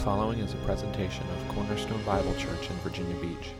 following 0.00 0.38
is 0.38 0.54
a 0.54 0.56
presentation 0.58 1.22
of 1.28 1.54
Cornerstone 1.54 2.02
Bible 2.04 2.34
Church 2.36 2.70
in 2.70 2.76
Virginia 2.76 3.14
Beach. 3.16 3.50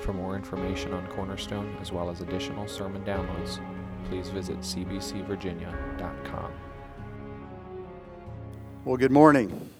For 0.00 0.12
more 0.12 0.34
information 0.34 0.92
on 0.92 1.06
Cornerstone, 1.06 1.76
as 1.80 1.92
well 1.92 2.10
as 2.10 2.22
additional 2.22 2.66
sermon 2.66 3.04
downloads, 3.04 3.60
please 4.08 4.28
visit 4.28 4.58
cbcvirginia.com. 4.58 6.52
Well, 8.84 8.96
good 8.96 9.12
morning. 9.12 9.70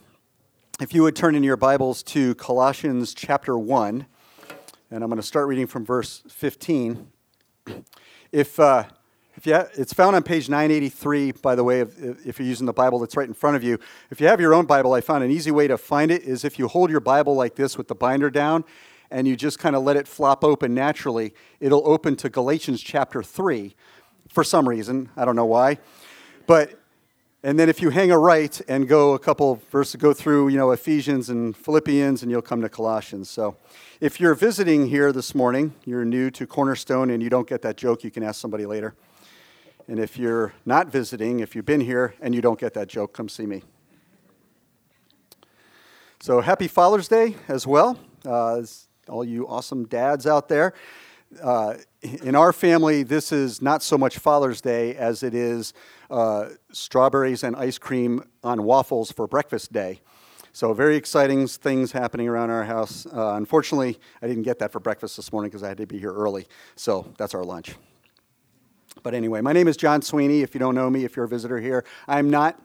If 0.80 0.94
you 0.94 1.02
would 1.02 1.16
turn 1.16 1.34
in 1.34 1.42
your 1.42 1.56
Bibles 1.56 2.04
to 2.04 2.36
Colossians 2.36 3.12
chapter 3.12 3.58
1, 3.58 4.06
and 4.92 5.02
I'm 5.02 5.10
going 5.10 5.20
to 5.20 5.26
start 5.26 5.48
reading 5.48 5.66
from 5.66 5.84
verse 5.84 6.22
15. 6.28 7.08
If, 8.30 8.60
uh, 8.60 8.84
if 9.36 9.46
you 9.46 9.54
it's 9.54 9.92
found 9.92 10.16
on 10.16 10.22
page 10.22 10.48
983, 10.48 11.32
by 11.32 11.54
the 11.54 11.62
way, 11.62 11.80
if, 11.80 12.26
if 12.26 12.38
you're 12.38 12.48
using 12.48 12.66
the 12.66 12.72
Bible 12.72 12.98
that's 12.98 13.16
right 13.16 13.28
in 13.28 13.34
front 13.34 13.56
of 13.56 13.62
you. 13.62 13.78
If 14.10 14.20
you 14.20 14.26
have 14.28 14.40
your 14.40 14.54
own 14.54 14.64
Bible, 14.64 14.94
I 14.94 15.00
found 15.00 15.22
an 15.22 15.30
easy 15.30 15.50
way 15.50 15.68
to 15.68 15.76
find 15.76 16.10
it 16.10 16.22
is 16.22 16.44
if 16.44 16.58
you 16.58 16.68
hold 16.68 16.90
your 16.90 17.00
Bible 17.00 17.34
like 17.34 17.54
this 17.54 17.76
with 17.76 17.88
the 17.88 17.94
binder 17.94 18.30
down 18.30 18.64
and 19.10 19.28
you 19.28 19.36
just 19.36 19.58
kind 19.58 19.76
of 19.76 19.82
let 19.82 19.96
it 19.96 20.08
flop 20.08 20.42
open 20.42 20.74
naturally, 20.74 21.34
it'll 21.60 21.86
open 21.86 22.16
to 22.16 22.30
Galatians 22.30 22.82
chapter 22.82 23.22
3 23.22 23.74
for 24.28 24.42
some 24.42 24.68
reason. 24.68 25.10
I 25.16 25.24
don't 25.24 25.36
know 25.36 25.44
why. 25.44 25.78
But 26.46 26.80
and 27.42 27.60
then 27.60 27.68
if 27.68 27.80
you 27.80 27.90
hang 27.90 28.10
a 28.10 28.18
right 28.18 28.60
and 28.66 28.88
go 28.88 29.12
a 29.12 29.18
couple 29.18 29.62
verses, 29.70 30.00
go 30.00 30.12
through, 30.12 30.48
you 30.48 30.56
know, 30.56 30.72
Ephesians 30.72 31.28
and 31.28 31.56
Philippians, 31.56 32.22
and 32.22 32.30
you'll 32.30 32.42
come 32.42 32.60
to 32.62 32.68
Colossians. 32.68 33.30
So 33.30 33.56
if 34.00 34.18
you're 34.18 34.34
visiting 34.34 34.88
here 34.88 35.12
this 35.12 35.34
morning, 35.34 35.74
you're 35.84 36.04
new 36.04 36.30
to 36.32 36.46
Cornerstone 36.46 37.10
and 37.10 37.22
you 37.22 37.30
don't 37.30 37.48
get 37.48 37.62
that 37.62 37.76
joke, 37.76 38.02
you 38.02 38.10
can 38.10 38.24
ask 38.24 38.40
somebody 38.40 38.66
later. 38.66 38.94
And 39.88 40.00
if 40.00 40.18
you're 40.18 40.52
not 40.64 40.88
visiting, 40.88 41.40
if 41.40 41.54
you've 41.54 41.66
been 41.66 41.80
here 41.80 42.14
and 42.20 42.34
you 42.34 42.40
don't 42.40 42.58
get 42.58 42.74
that 42.74 42.88
joke, 42.88 43.12
come 43.12 43.28
see 43.28 43.46
me. 43.46 43.62
So 46.20 46.40
happy 46.40 46.66
Father's 46.66 47.08
Day 47.08 47.36
as 47.46 47.66
well, 47.66 47.98
uh, 48.24 48.62
all 49.08 49.24
you 49.24 49.46
awesome 49.46 49.86
dads 49.86 50.26
out 50.26 50.48
there. 50.48 50.74
Uh, 51.42 51.74
in 52.02 52.34
our 52.34 52.52
family, 52.52 53.02
this 53.02 53.32
is 53.32 53.60
not 53.60 53.82
so 53.82 53.98
much 53.98 54.18
Father's 54.18 54.60
Day 54.60 54.94
as 54.96 55.22
it 55.22 55.34
is 55.34 55.72
uh, 56.10 56.48
strawberries 56.72 57.42
and 57.42 57.54
ice 57.56 57.78
cream 57.78 58.24
on 58.42 58.64
waffles 58.64 59.12
for 59.12 59.26
breakfast 59.26 59.72
day. 59.72 60.00
So, 60.52 60.72
very 60.72 60.96
exciting 60.96 61.46
things 61.48 61.92
happening 61.92 62.28
around 62.28 62.50
our 62.50 62.64
house. 62.64 63.06
Uh, 63.06 63.34
unfortunately, 63.34 63.98
I 64.22 64.26
didn't 64.26 64.44
get 64.44 64.58
that 64.60 64.72
for 64.72 64.80
breakfast 64.80 65.16
this 65.16 65.30
morning 65.30 65.50
because 65.50 65.62
I 65.62 65.68
had 65.68 65.76
to 65.78 65.86
be 65.86 65.98
here 65.98 66.12
early. 66.12 66.46
So, 66.76 67.12
that's 67.18 67.34
our 67.34 67.44
lunch. 67.44 67.76
But 69.06 69.14
anyway, 69.14 69.40
my 69.40 69.52
name 69.52 69.68
is 69.68 69.76
John 69.76 70.02
Sweeney. 70.02 70.42
If 70.42 70.52
you 70.52 70.58
don't 70.58 70.74
know 70.74 70.90
me, 70.90 71.04
if 71.04 71.14
you're 71.14 71.26
a 71.26 71.28
visitor 71.28 71.60
here, 71.60 71.84
I'm 72.08 72.28
not 72.28 72.60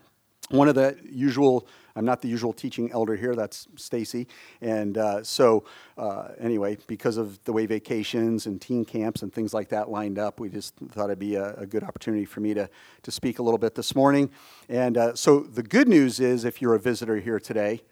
one 0.49 0.67
of 0.67 0.73
the 0.73 0.97
usual 1.07 1.67
i'm 1.95 2.03
not 2.03 2.23
the 2.23 2.27
usual 2.27 2.51
teaching 2.51 2.91
elder 2.91 3.15
here. 3.15 3.35
That's 3.35 3.67
stacy. 3.75 4.27
And 4.59 4.97
uh, 4.97 5.23
so 5.23 5.65
uh, 5.99 6.29
anyway 6.39 6.79
because 6.87 7.17
of 7.17 7.43
the 7.43 7.53
way 7.53 7.67
vacations 7.67 8.47
and 8.47 8.59
teen 8.59 8.85
camps 8.85 9.21
and 9.21 9.31
things 9.31 9.53
like 9.53 9.69
that 9.69 9.91
lined 9.91 10.17
up 10.17 10.39
we 10.39 10.49
just 10.49 10.73
thought 10.77 11.11
it'd 11.11 11.19
be 11.19 11.35
a, 11.35 11.53
a 11.57 11.67
good 11.67 11.83
opportunity 11.83 12.25
for 12.25 12.39
me 12.39 12.55
to, 12.55 12.67
to 13.03 13.11
speak 13.11 13.37
a 13.37 13.43
little 13.43 13.59
bit 13.59 13.75
this 13.75 13.93
morning. 13.93 14.31
And 14.67 14.97
uh, 14.97 15.13
so 15.13 15.41
the 15.41 15.61
good 15.61 15.87
news 15.87 16.19
is 16.19 16.43
if 16.43 16.59
you're 16.59 16.73
a 16.73 16.79
visitor 16.79 17.17
here 17.17 17.39
today 17.39 17.83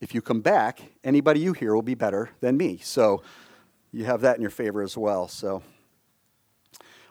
if 0.00 0.12
you 0.12 0.20
come 0.20 0.40
back 0.40 0.80
anybody 1.04 1.38
you 1.38 1.52
hear 1.52 1.72
will 1.72 1.82
be 1.82 1.94
better 1.94 2.30
than 2.40 2.56
me. 2.56 2.80
So 2.82 3.22
you 3.92 4.06
have 4.06 4.22
that 4.22 4.34
in 4.34 4.42
your 4.42 4.50
favor 4.50 4.82
as 4.82 4.98
well. 4.98 5.28
So 5.28 5.62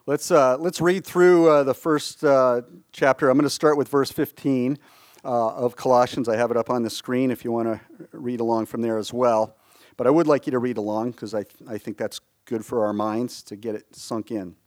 Let's, 0.06 0.32
uh, 0.32 0.58
let's 0.58 0.82
read 0.82 1.06
through 1.06 1.48
uh, 1.48 1.64
the 1.64 1.74
first 1.74 2.26
uh, 2.26 2.64
chapter. 2.92 3.30
I'm 3.30 3.38
going 3.38 3.46
to 3.46 3.50
start 3.50 3.78
with 3.78 3.88
verse 3.88 4.12
15 4.12 4.78
uh, 5.24 5.28
of 5.28 5.78
Colossians. 5.78 6.28
I 6.28 6.36
have 6.36 6.52
it 6.52 6.58
up 6.58 6.70
on 6.70 6.84
the 6.84 6.90
screen 6.90 7.32
if 7.32 7.46
you 7.46 7.54
want 7.54 7.70
to 7.70 7.80
read 8.12 8.42
along 8.42 8.66
from 8.66 8.82
there 8.82 8.98
as 8.98 9.14
well. 9.14 9.56
But 9.96 10.06
I 10.06 10.10
would 10.10 10.28
like 10.28 10.46
you 10.46 10.52
to 10.52 10.60
read 10.60 10.78
along 10.78 11.12
because 11.12 11.34
I, 11.34 11.44
th- 11.44 11.70
I 11.70 11.78
think 11.78 11.98
that's 11.98 12.20
good 12.44 12.66
for 12.66 12.86
our 12.86 12.92
minds 12.92 13.42
to 13.44 13.56
get 13.56 13.76
it 13.76 13.96
sunk 13.96 14.30
in. 14.30 14.58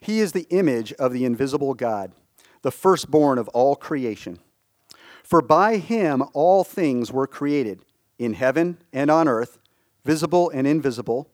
He 0.00 0.20
is 0.20 0.30
the 0.30 0.46
image 0.50 0.92
of 0.92 1.12
the 1.12 1.24
invisible 1.24 1.74
God, 1.74 2.12
the 2.62 2.70
firstborn 2.70 3.38
of 3.38 3.48
all 3.48 3.74
creation. 3.74 4.38
For 5.24 5.42
by 5.42 5.78
him 5.78 6.22
all 6.34 6.62
things 6.62 7.10
were 7.10 7.26
created, 7.26 7.80
in 8.16 8.34
heaven 8.34 8.78
and 8.92 9.10
on 9.10 9.26
earth, 9.26 9.58
visible 10.04 10.50
and 10.50 10.68
invisible 10.68 11.33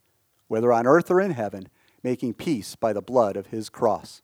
whether 0.51 0.73
on 0.73 0.85
earth 0.85 1.09
or 1.09 1.21
in 1.21 1.31
heaven, 1.31 1.69
making 2.03 2.33
peace 2.33 2.75
by 2.75 2.91
the 2.91 3.01
blood 3.01 3.37
of 3.37 3.47
his 3.47 3.69
cross. 3.69 4.21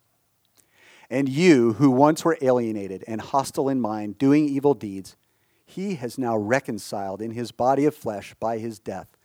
And 1.09 1.29
you, 1.29 1.73
who 1.75 1.89
once 1.89 2.25
were 2.25 2.37
alienated 2.41 3.01
and 3.07 3.21
hostile 3.21 3.69
in 3.69 3.79
mind, 3.79 4.17
doing 4.17 4.43
evil 4.43 4.73
deeds, 4.73 5.15
he 5.65 5.95
has 5.95 6.17
now 6.17 6.35
reconciled 6.35 7.21
in 7.21 7.31
his 7.31 7.53
body 7.53 7.85
of 7.85 7.95
flesh 7.95 8.33
by 8.41 8.57
his 8.57 8.77
death, 8.77 9.15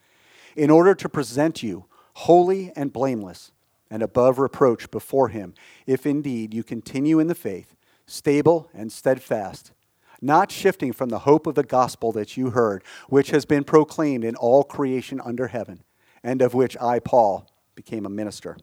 in 0.55 0.71
order 0.71 0.95
to 0.95 1.09
present 1.09 1.61
you 1.61 1.87
holy 2.15 2.71
and 2.77 2.93
blameless 2.93 3.51
and 3.91 4.01
above 4.01 4.39
reproach 4.39 4.89
before 4.93 5.27
him, 5.27 5.55
if 5.89 6.07
indeed 6.07 6.55
you 6.55 6.63
continue 6.63 7.19
in 7.19 7.27
the 7.27 7.35
faith, 7.35 7.75
stable 8.07 8.71
and 8.73 8.93
steadfast, 8.93 9.73
not 10.21 10.53
shifting 10.53 10.93
from 10.93 11.09
the 11.09 11.21
hope 11.21 11.49
of 11.49 11.57
the 11.57 11.65
gospel 11.65 12.13
that 12.13 12.37
you 12.37 12.51
heard, 12.51 12.85
which 13.09 13.31
has 13.31 13.45
been 13.45 13.65
proclaimed 13.65 14.23
in 14.23 14.37
all 14.37 14.63
creation 14.63 15.21
under 15.25 15.49
heaven 15.49 15.83
and 16.23 16.43
of 16.43 16.55
which 16.55 16.77
I, 16.81 16.99
Paul, 16.99 17.49
became 17.75 18.07
a 18.07 18.11
minister. 18.11 18.57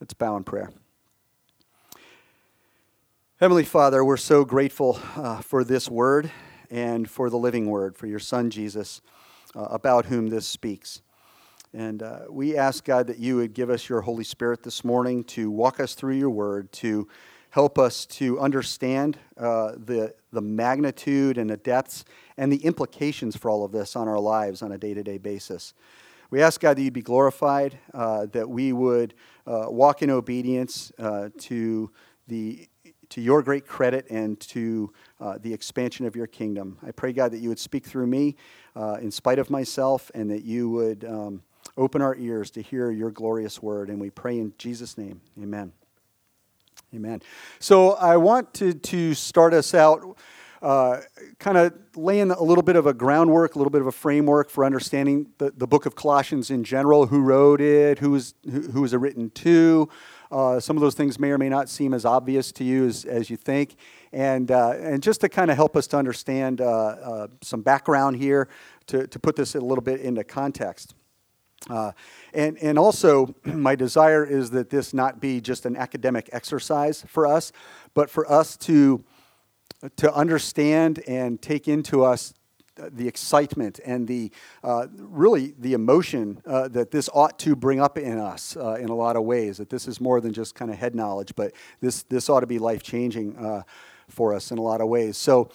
Let's 0.00 0.14
bow 0.14 0.36
in 0.36 0.44
prayer. 0.44 0.70
Heavenly 3.40 3.64
Father, 3.64 4.04
we're 4.04 4.16
so 4.16 4.44
grateful 4.44 4.98
uh, 5.16 5.40
for 5.40 5.64
this 5.64 5.90
word 5.90 6.30
and 6.70 7.08
for 7.08 7.30
the 7.30 7.36
living 7.36 7.66
word, 7.66 7.96
for 7.96 8.06
your 8.06 8.18
Son 8.18 8.50
Jesus, 8.50 9.00
uh, 9.54 9.62
about 9.62 10.06
whom 10.06 10.28
this 10.28 10.46
speaks. 10.46 11.02
And 11.72 12.02
uh, 12.02 12.20
we 12.30 12.56
ask, 12.56 12.84
God, 12.84 13.08
that 13.08 13.18
you 13.18 13.36
would 13.36 13.52
give 13.52 13.70
us 13.70 13.88
your 13.88 14.02
Holy 14.02 14.24
Spirit 14.24 14.62
this 14.62 14.84
morning 14.84 15.24
to 15.24 15.50
walk 15.50 15.80
us 15.80 15.94
through 15.94 16.14
your 16.14 16.30
word, 16.30 16.70
to 16.72 17.08
help 17.50 17.78
us 17.78 18.06
to 18.06 18.38
understand 18.40 19.18
uh, 19.36 19.72
the, 19.76 20.14
the 20.32 20.40
magnitude 20.40 21.38
and 21.38 21.50
the 21.50 21.56
depths 21.56 22.04
and 22.36 22.52
the 22.52 22.64
implications 22.64 23.36
for 23.36 23.50
all 23.50 23.64
of 23.64 23.72
this 23.72 23.96
on 23.96 24.08
our 24.08 24.18
lives 24.18 24.62
on 24.62 24.72
a 24.72 24.78
day 24.78 24.94
to 24.94 25.02
day 25.02 25.18
basis. 25.18 25.74
We 26.30 26.42
ask, 26.42 26.60
God, 26.60 26.76
that 26.76 26.82
you 26.82 26.90
be 26.90 27.02
glorified, 27.02 27.78
uh, 27.92 28.26
that 28.32 28.48
we 28.48 28.72
would 28.72 29.14
uh, 29.46 29.66
walk 29.68 30.02
in 30.02 30.10
obedience 30.10 30.92
uh, 30.98 31.28
to, 31.38 31.90
the, 32.28 32.68
to 33.10 33.20
your 33.20 33.42
great 33.42 33.66
credit 33.66 34.06
and 34.10 34.40
to 34.40 34.92
uh, 35.20 35.38
the 35.40 35.52
expansion 35.52 36.06
of 36.06 36.16
your 36.16 36.26
kingdom. 36.26 36.78
I 36.86 36.90
pray, 36.90 37.12
God, 37.12 37.32
that 37.32 37.38
you 37.38 37.48
would 37.48 37.58
speak 37.58 37.86
through 37.86 38.06
me 38.06 38.36
uh, 38.74 38.98
in 39.00 39.10
spite 39.10 39.38
of 39.38 39.50
myself 39.50 40.10
and 40.14 40.30
that 40.30 40.44
you 40.44 40.70
would 40.70 41.04
um, 41.04 41.42
open 41.76 42.02
our 42.02 42.16
ears 42.16 42.50
to 42.52 42.62
hear 42.62 42.90
your 42.90 43.10
glorious 43.10 43.62
word. 43.62 43.88
And 43.90 44.00
we 44.00 44.10
pray 44.10 44.38
in 44.38 44.52
Jesus' 44.58 44.98
name. 44.98 45.20
Amen. 45.40 45.72
Amen. 46.94 47.22
So 47.58 47.92
I 47.92 48.16
want 48.16 48.54
to, 48.54 48.72
to 48.72 49.14
start 49.14 49.52
us 49.52 49.74
out 49.74 50.16
uh, 50.64 51.02
kind 51.38 51.58
of 51.58 51.74
laying 51.94 52.30
a 52.30 52.42
little 52.42 52.62
bit 52.62 52.74
of 52.74 52.86
a 52.86 52.94
groundwork, 52.94 53.54
a 53.54 53.58
little 53.58 53.70
bit 53.70 53.82
of 53.82 53.86
a 53.86 53.92
framework 53.92 54.48
for 54.48 54.64
understanding 54.64 55.26
the, 55.36 55.52
the 55.54 55.66
book 55.66 55.84
of 55.84 55.94
Colossians 55.94 56.50
in 56.50 56.64
general, 56.64 57.06
who 57.06 57.20
wrote 57.20 57.60
it, 57.60 57.98
who 57.98 58.12
was, 58.12 58.34
who, 58.50 58.62
who 58.62 58.80
was 58.80 58.94
it 58.94 58.96
written 58.96 59.28
to. 59.28 59.90
Uh, 60.32 60.58
some 60.58 60.74
of 60.74 60.80
those 60.80 60.94
things 60.94 61.20
may 61.20 61.30
or 61.30 61.36
may 61.36 61.50
not 61.50 61.68
seem 61.68 61.92
as 61.92 62.06
obvious 62.06 62.50
to 62.50 62.64
you 62.64 62.86
as, 62.86 63.04
as 63.04 63.28
you 63.28 63.36
think. 63.36 63.76
And, 64.10 64.50
uh, 64.50 64.70
and 64.78 65.02
just 65.02 65.20
to 65.20 65.28
kind 65.28 65.50
of 65.50 65.56
help 65.58 65.76
us 65.76 65.86
to 65.88 65.98
understand 65.98 66.62
uh, 66.62 66.64
uh, 66.64 67.26
some 67.42 67.60
background 67.60 68.16
here, 68.16 68.48
to, 68.86 69.06
to 69.06 69.18
put 69.18 69.36
this 69.36 69.54
a 69.54 69.60
little 69.60 69.84
bit 69.84 70.00
into 70.00 70.24
context. 70.24 70.94
Uh, 71.68 71.92
and, 72.32 72.56
and 72.62 72.78
also, 72.78 73.34
my 73.44 73.74
desire 73.74 74.24
is 74.24 74.50
that 74.52 74.70
this 74.70 74.94
not 74.94 75.20
be 75.20 75.42
just 75.42 75.66
an 75.66 75.76
academic 75.76 76.30
exercise 76.32 77.04
for 77.06 77.26
us, 77.26 77.52
but 77.92 78.08
for 78.08 78.30
us 78.32 78.56
to 78.56 79.04
to 79.96 80.12
understand 80.14 81.02
and 81.06 81.40
take 81.40 81.68
into 81.68 82.04
us 82.04 82.34
the 82.76 83.06
excitement 83.06 83.78
and 83.86 84.08
the 84.08 84.32
uh, 84.64 84.86
really 84.96 85.54
the 85.58 85.74
emotion 85.74 86.42
uh, 86.46 86.66
that 86.68 86.90
this 86.90 87.08
ought 87.14 87.38
to 87.38 87.54
bring 87.54 87.80
up 87.80 87.96
in 87.96 88.18
us 88.18 88.56
uh, 88.56 88.74
in 88.74 88.88
a 88.88 88.94
lot 88.94 89.16
of 89.16 89.22
ways. 89.22 89.58
That 89.58 89.70
this 89.70 89.86
is 89.86 90.00
more 90.00 90.20
than 90.20 90.32
just 90.32 90.54
kind 90.54 90.70
of 90.70 90.76
head 90.76 90.94
knowledge, 90.94 91.34
but 91.36 91.52
this 91.80 92.02
this 92.04 92.28
ought 92.28 92.40
to 92.40 92.46
be 92.46 92.58
life 92.58 92.82
changing 92.82 93.36
uh, 93.36 93.62
for 94.08 94.34
us 94.34 94.50
in 94.50 94.58
a 94.58 94.62
lot 94.62 94.80
of 94.80 94.88
ways. 94.88 95.16
So. 95.16 95.50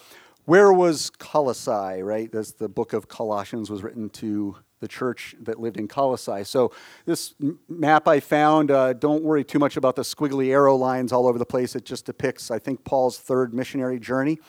where 0.45 0.73
was 0.73 1.11
Colossae, 1.19 2.01
right? 2.01 2.31
That's 2.31 2.53
the 2.53 2.67
book 2.67 2.93
of 2.93 3.07
Colossians 3.07 3.69
was 3.69 3.83
written 3.83 4.09
to 4.09 4.55
the 4.79 4.87
church 4.87 5.35
that 5.41 5.59
lived 5.59 5.77
in 5.77 5.87
Colossae. 5.87 6.43
So 6.43 6.71
this 7.05 7.35
map 7.67 8.07
I 8.07 8.19
found, 8.19 8.71
uh, 8.71 8.93
don't 8.93 9.23
worry 9.23 9.43
too 9.43 9.59
much 9.59 9.77
about 9.77 9.95
the 9.95 10.03
squiggly 10.03 10.49
arrow 10.51 10.75
lines 10.75 11.11
all 11.11 11.27
over 11.27 11.37
the 11.37 11.45
place. 11.45 11.75
It 11.75 11.85
just 11.85 12.05
depicts, 12.05 12.51
I 12.51 12.59
think, 12.59 12.83
Paul's 12.83 13.17
third 13.17 13.53
missionary 13.53 13.99
journey. 13.99 14.39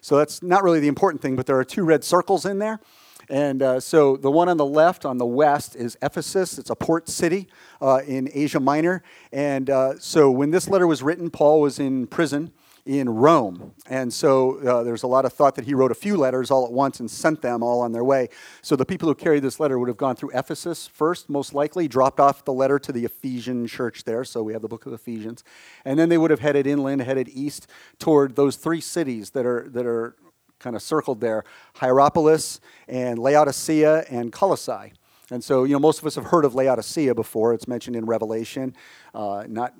So 0.00 0.16
that's 0.16 0.42
not 0.42 0.62
really 0.62 0.80
the 0.80 0.88
important 0.88 1.22
thing, 1.22 1.36
but 1.36 1.46
there 1.46 1.58
are 1.58 1.64
two 1.64 1.84
red 1.84 2.04
circles 2.04 2.44
in 2.44 2.58
there. 2.58 2.80
And 3.28 3.62
uh, 3.62 3.80
so 3.80 4.16
the 4.16 4.30
one 4.30 4.48
on 4.48 4.56
the 4.56 4.66
left, 4.66 5.04
on 5.04 5.18
the 5.18 5.26
west, 5.26 5.76
is 5.76 5.96
Ephesus. 6.02 6.58
It's 6.58 6.70
a 6.70 6.74
port 6.74 7.08
city 7.08 7.48
uh, 7.80 8.00
in 8.06 8.28
Asia 8.34 8.60
Minor. 8.60 9.02
And 9.32 9.70
uh, 9.70 9.98
so 9.98 10.30
when 10.30 10.50
this 10.50 10.68
letter 10.68 10.86
was 10.86 11.02
written, 11.02 11.30
Paul 11.30 11.60
was 11.60 11.78
in 11.78 12.08
prison 12.08 12.52
in 12.84 13.08
Rome. 13.08 13.74
And 13.88 14.12
so 14.12 14.58
uh, 14.58 14.82
there's 14.82 15.04
a 15.04 15.06
lot 15.06 15.24
of 15.24 15.32
thought 15.32 15.54
that 15.54 15.64
he 15.64 15.74
wrote 15.74 15.92
a 15.92 15.94
few 15.94 16.16
letters 16.16 16.50
all 16.50 16.66
at 16.66 16.72
once 16.72 16.98
and 16.98 17.10
sent 17.10 17.40
them 17.40 17.62
all 17.62 17.80
on 17.80 17.92
their 17.92 18.02
way. 18.02 18.28
So 18.60 18.74
the 18.74 18.84
people 18.84 19.08
who 19.08 19.14
carried 19.14 19.42
this 19.42 19.60
letter 19.60 19.78
would 19.78 19.88
have 19.88 19.96
gone 19.96 20.16
through 20.16 20.30
Ephesus 20.34 20.88
first, 20.88 21.30
most 21.30 21.54
likely, 21.54 21.86
dropped 21.86 22.18
off 22.18 22.44
the 22.44 22.52
letter 22.52 22.78
to 22.80 22.92
the 22.92 23.04
Ephesian 23.04 23.66
church 23.66 24.04
there. 24.04 24.24
So 24.24 24.42
we 24.42 24.52
have 24.52 24.62
the 24.62 24.68
book 24.68 24.86
of 24.86 24.92
Ephesians. 24.92 25.44
And 25.84 25.98
then 25.98 26.08
they 26.08 26.18
would 26.18 26.30
have 26.30 26.40
headed 26.40 26.66
inland, 26.66 27.02
headed 27.02 27.28
east 27.28 27.68
toward 27.98 28.34
those 28.34 28.56
three 28.56 28.80
cities 28.80 29.30
that 29.30 29.46
are, 29.46 29.68
that 29.70 29.86
are 29.86 30.16
kind 30.58 30.74
of 30.74 30.82
circled 30.82 31.20
there 31.20 31.44
Hierapolis 31.76 32.60
and 32.88 33.18
Laodicea 33.18 34.04
and 34.10 34.32
Colossae. 34.32 34.92
And 35.30 35.42
so, 35.42 35.64
you 35.64 35.72
know, 35.72 35.78
most 35.78 36.00
of 36.00 36.06
us 36.06 36.16
have 36.16 36.26
heard 36.26 36.44
of 36.44 36.54
Laodicea 36.54 37.14
before. 37.14 37.54
It's 37.54 37.68
mentioned 37.68 37.96
in 37.96 38.04
Revelation, 38.06 38.74
uh, 39.14 39.44
not 39.48 39.72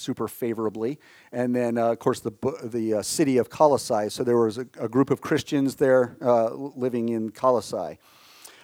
super 0.00 0.26
favorably. 0.26 0.98
And 1.32 1.54
then, 1.54 1.78
uh, 1.78 1.92
of 1.92 1.98
course, 1.98 2.20
the, 2.20 2.32
the 2.64 2.94
uh, 2.94 3.02
city 3.02 3.38
of 3.38 3.50
Colossae. 3.50 4.08
So 4.08 4.24
there 4.24 4.38
was 4.38 4.58
a, 4.58 4.66
a 4.78 4.88
group 4.88 5.10
of 5.10 5.20
Christians 5.20 5.76
there 5.76 6.16
uh, 6.22 6.50
living 6.54 7.10
in 7.10 7.30
Colossae. 7.30 7.98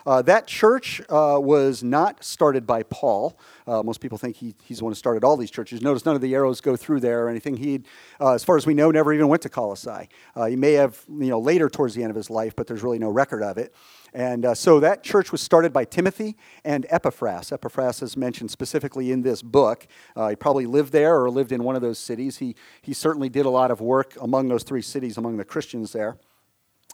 Uh, 0.06 0.22
that 0.22 0.46
church 0.46 1.00
uh, 1.08 1.36
was 1.40 1.82
not 1.82 2.22
started 2.22 2.64
by 2.64 2.84
Paul. 2.84 3.36
Uh, 3.66 3.82
most 3.82 4.00
people 4.00 4.16
think 4.16 4.36
he, 4.36 4.54
he's 4.62 4.78
the 4.78 4.84
one 4.84 4.92
who 4.92 4.94
started 4.94 5.24
all 5.24 5.36
these 5.36 5.50
churches. 5.50 5.82
Notice 5.82 6.04
none 6.04 6.14
of 6.14 6.20
the 6.20 6.32
arrows 6.32 6.60
go 6.60 6.76
through 6.76 7.00
there 7.00 7.26
or 7.26 7.28
anything. 7.28 7.56
He, 7.56 7.82
uh, 8.20 8.34
as 8.34 8.44
far 8.44 8.56
as 8.56 8.66
we 8.66 8.72
know, 8.72 8.92
never 8.92 9.12
even 9.12 9.26
went 9.26 9.42
to 9.42 9.48
Colossae. 9.48 10.08
Uh, 10.36 10.46
he 10.46 10.54
may 10.54 10.74
have, 10.74 11.02
you 11.08 11.28
know, 11.28 11.40
later 11.40 11.68
towards 11.68 11.94
the 11.94 12.02
end 12.02 12.10
of 12.10 12.16
his 12.16 12.30
life, 12.30 12.54
but 12.54 12.68
there's 12.68 12.84
really 12.84 13.00
no 13.00 13.10
record 13.10 13.42
of 13.42 13.58
it. 13.58 13.74
And 14.14 14.46
uh, 14.46 14.54
so 14.54 14.78
that 14.80 15.02
church 15.02 15.32
was 15.32 15.42
started 15.42 15.72
by 15.72 15.84
Timothy 15.84 16.36
and 16.64 16.86
Epaphras. 16.88 17.50
Epaphras 17.50 18.00
is 18.00 18.16
mentioned 18.16 18.52
specifically 18.52 19.10
in 19.10 19.22
this 19.22 19.42
book. 19.42 19.88
he 20.28 20.36
probably 20.36 20.66
lived 20.66 20.92
there 20.92 21.20
or 21.20 21.28
lived 21.28 21.50
in 21.50 21.64
one 21.64 21.74
of 21.74 21.82
those 21.82 21.98
cities. 21.98 22.38
He, 22.38 22.54
he 22.80 22.94
certainly 22.94 23.28
did 23.28 23.44
a 23.44 23.50
lot 23.50 23.72
of 23.72 23.80
work 23.80 24.14
among 24.20 24.48
those 24.48 24.62
three 24.62 24.82
cities, 24.82 25.18
among 25.18 25.36
the 25.36 25.44
Christians 25.44 25.92
there. 25.92 26.16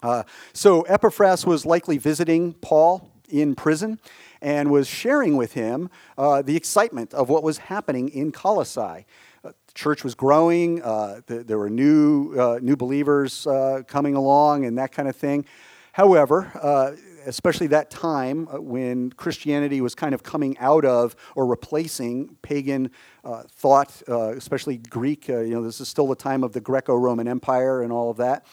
Uh, 0.03 0.23
so 0.51 0.81
Epaphras 0.83 1.45
was 1.45 1.65
likely 1.65 1.97
visiting 1.97 2.53
Paul 2.53 3.09
in 3.29 3.55
prison 3.55 3.99
and 4.41 4.69
was 4.69 4.87
sharing 4.87 5.37
with 5.37 5.53
him 5.53 5.89
uh, 6.17 6.41
the 6.41 6.55
excitement 6.55 7.13
of 7.13 7.29
what 7.29 7.41
was 7.41 7.57
happening 7.57 8.09
in 8.09 8.31
Colossae. 8.31 9.05
Uh, 9.43 9.51
the 9.67 9.73
church 9.73 10.03
was 10.03 10.13
growing, 10.13 10.83
uh, 10.83 11.21
th- 11.27 11.47
there 11.47 11.57
were 11.57 11.69
new, 11.69 12.37
uh, 12.37 12.59
new 12.61 12.75
believers 12.75 13.47
coming 13.87 14.15
along, 14.15 14.65
and 14.65 14.77
that 14.77 14.91
kind 14.91 15.07
of 15.07 15.15
thing. 15.15 15.45
However, 15.93 16.51
especially 17.25 17.67
that 17.67 17.89
time 17.89 18.45
when 18.51 19.11
Christianity 19.11 19.81
was 19.81 19.95
kind 19.95 20.13
of 20.13 20.23
coming 20.23 20.57
out 20.57 20.85
of 20.85 21.15
or 21.35 21.45
replacing 21.45 22.35
pagan 22.41 22.91
uh, 23.23 23.43
thought, 23.49 24.01
uh, 24.09 24.29
especially 24.31 24.77
Greek. 24.77 25.29
Uh, 25.29 25.39
you 25.39 25.53
know, 25.53 25.63
this 25.63 25.79
is 25.79 25.87
still 25.87 26.07
the 26.07 26.15
time 26.15 26.43
of 26.43 26.53
the 26.53 26.61
Greco-Roman 26.61 27.27
Empire 27.27 27.81
and 27.81 27.91
all 27.91 28.09
of 28.09 28.17
that. 28.17 28.45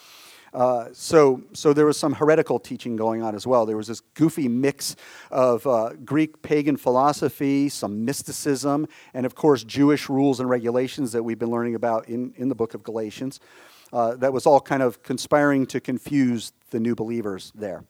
Uh, 0.53 0.89
so, 0.91 1.41
so 1.53 1.71
there 1.73 1.85
was 1.85 1.97
some 1.97 2.13
heretical 2.13 2.59
teaching 2.59 2.95
going 2.95 3.21
on 3.21 3.35
as 3.35 3.47
well. 3.47 3.65
There 3.65 3.77
was 3.77 3.87
this 3.87 4.01
goofy 4.15 4.47
mix 4.47 4.95
of 5.29 5.65
uh, 5.65 5.91
Greek 6.03 6.41
pagan 6.41 6.75
philosophy, 6.75 7.69
some 7.69 8.03
mysticism, 8.03 8.87
and 9.13 9.25
of 9.25 9.35
course, 9.35 9.63
Jewish 9.63 10.09
rules 10.09 10.39
and 10.39 10.49
regulations 10.49 11.13
that 11.13 11.23
we've 11.23 11.39
been 11.39 11.51
learning 11.51 11.75
about 11.75 12.09
in, 12.09 12.33
in 12.35 12.49
the 12.49 12.55
book 12.55 12.73
of 12.73 12.83
Galatians. 12.83 13.39
Uh, 13.93 14.15
that 14.15 14.33
was 14.33 14.45
all 14.45 14.61
kind 14.61 14.83
of 14.83 15.03
conspiring 15.03 15.65
to 15.67 15.79
confuse 15.79 16.53
the 16.71 16.79
new 16.79 16.95
believers 16.95 17.51
there. 17.55 17.83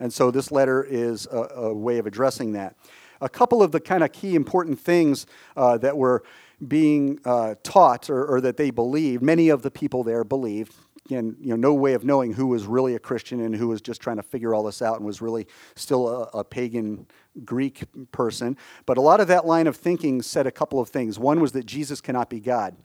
And 0.00 0.12
so 0.12 0.30
this 0.30 0.52
letter 0.52 0.84
is 0.84 1.26
a, 1.30 1.48
a 1.56 1.74
way 1.74 1.98
of 1.98 2.06
addressing 2.06 2.52
that. 2.52 2.76
A 3.20 3.28
couple 3.28 3.62
of 3.62 3.72
the 3.72 3.80
kind 3.80 4.04
of 4.04 4.12
key 4.12 4.36
important 4.36 4.78
things 4.78 5.26
uh, 5.56 5.76
that 5.78 5.96
were 5.96 6.22
being 6.66 7.18
uh, 7.24 7.54
taught 7.62 8.10
or, 8.10 8.24
or, 8.24 8.40
that 8.40 8.56
they 8.56 8.70
believed, 8.70 9.22
many 9.22 9.48
of 9.48 9.62
the 9.62 9.70
people 9.70 10.02
there 10.02 10.24
believed, 10.24 10.74
again, 11.08 11.34
you 11.40 11.48
know, 11.48 11.56
no 11.56 11.72
way 11.72 11.94
of 11.94 12.04
knowing 12.04 12.34
who 12.34 12.46
was 12.48 12.66
really 12.66 12.94
a 12.94 12.98
Christian 12.98 13.40
and 13.40 13.56
who 13.56 13.68
was 13.68 13.80
just 13.80 14.02
trying 14.02 14.18
to 14.18 14.22
figure 14.22 14.54
all 14.54 14.62
this 14.62 14.82
out 14.82 14.98
and 14.98 15.06
was 15.06 15.22
really 15.22 15.46
still 15.74 16.06
a, 16.06 16.40
a, 16.40 16.44
pagan 16.44 17.06
Greek 17.46 17.84
person. 18.12 18.58
But 18.84 18.98
a 18.98 19.00
lot 19.00 19.18
of 19.18 19.26
that 19.28 19.46
line 19.46 19.66
of 19.66 19.74
thinking 19.74 20.20
said 20.20 20.46
a 20.46 20.50
couple 20.50 20.80
of 20.80 20.90
things. 20.90 21.18
One 21.18 21.40
was 21.40 21.52
that 21.52 21.64
Jesus 21.64 22.02
cannot 22.02 22.28
be 22.28 22.40
God. 22.40 22.76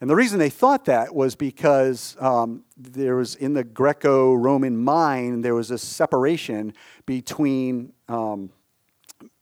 And 0.00 0.08
the 0.08 0.14
reason 0.14 0.38
they 0.38 0.48
thought 0.48 0.84
that 0.84 1.12
was 1.12 1.34
because 1.34 2.16
um, 2.20 2.62
there 2.76 3.16
was, 3.16 3.34
in 3.34 3.54
the 3.54 3.64
Greco 3.64 4.32
Roman 4.34 4.76
mind, 4.76 5.44
there 5.44 5.56
was 5.56 5.72
a 5.72 5.78
separation 5.78 6.72
between. 7.04 7.92
Um, 8.08 8.50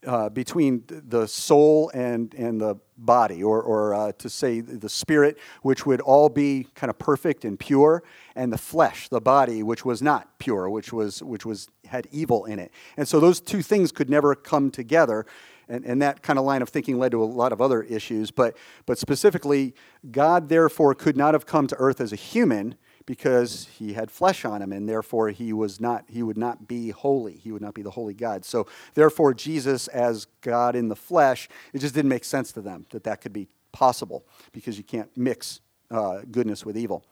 uh, 0.07 0.29
between 0.31 0.85
the 0.87 1.27
soul 1.27 1.91
and, 1.95 2.35
and 2.35 2.61
the 2.61 2.77
body, 2.97 3.43
or, 3.43 3.63
or 3.63 3.95
uh, 3.95 4.13
to 4.13 4.29
say 4.29 4.61
the 4.61 4.89
spirit, 4.89 5.39
which 5.63 5.87
would 5.87 6.01
all 6.01 6.29
be 6.29 6.67
kind 6.75 6.91
of 6.91 6.99
perfect 6.99 7.45
and 7.45 7.59
pure, 7.59 8.03
and 8.35 8.53
the 8.53 8.59
flesh, 8.59 9.09
the 9.09 9.21
body, 9.21 9.63
which 9.63 9.85
was 9.85 10.03
not 10.03 10.39
pure, 10.39 10.69
which 10.69 10.93
was 10.93 11.23
which 11.23 11.45
was 11.45 11.69
had 11.87 12.07
evil 12.11 12.45
in 12.45 12.59
it. 12.59 12.71
And 12.97 13.07
so 13.07 13.21
those 13.21 13.41
two 13.41 13.63
things 13.63 13.93
could 13.93 14.09
never 14.09 14.35
come 14.35 14.71
together. 14.71 15.27
And, 15.69 15.85
and 15.85 16.03
that 16.03 16.23
kind 16.23 16.37
of 16.39 16.45
line 16.45 16.63
of 16.63 16.69
thinking 16.69 16.99
led 16.99 17.13
to 17.13 17.23
a 17.23 17.25
lot 17.25 17.53
of 17.53 17.61
other 17.61 17.83
issues. 17.85 18.33
But, 18.33 18.57
but 18.87 18.99
specifically, 18.99 19.73
God 20.11 20.49
therefore 20.49 20.97
could 20.97 21.17
not 21.17 21.33
have 21.33 21.47
come 21.47 21.69
to 21.69 21.77
earth 21.77 22.01
as 22.01 22.13
a 22.13 22.17
human 22.17 22.75
because 23.11 23.67
he 23.77 23.95
had 23.95 24.09
flesh 24.09 24.45
on 24.45 24.63
him 24.63 24.73
and 24.73 24.89
therefore 24.89 25.31
he 25.31 25.53
was 25.53 25.81
not 25.81 26.05
he 26.09 26.23
would 26.23 26.39
not 26.39 26.69
be 26.69 26.91
holy. 26.91 27.33
He 27.33 27.51
would 27.51 27.61
not 27.61 27.75
be 27.75 27.83
the 27.83 27.91
holy 27.91 28.15
god. 28.15 28.45
So 28.45 28.69
therefore 28.95 29.35
jesus 29.35 29.89
as 29.89 30.29
god 30.43 30.77
in 30.77 30.87
the 30.87 30.95
flesh 30.95 31.49
it 31.73 31.81
just 31.81 31.93
didn't 31.93 32.09
make 32.09 32.23
sense 32.23 32.53
to 32.53 32.61
them 32.61 32.87
that 32.91 33.03
that 33.03 33.21
could 33.21 33.33
be 33.33 33.49
possible 33.73 34.25
because 34.53 34.79
you 34.79 34.85
can't 34.85 35.11
mix 35.17 35.61
uh, 35.91 36.21
goodness 36.31 36.65
with 36.65 36.77
evil 36.77 37.05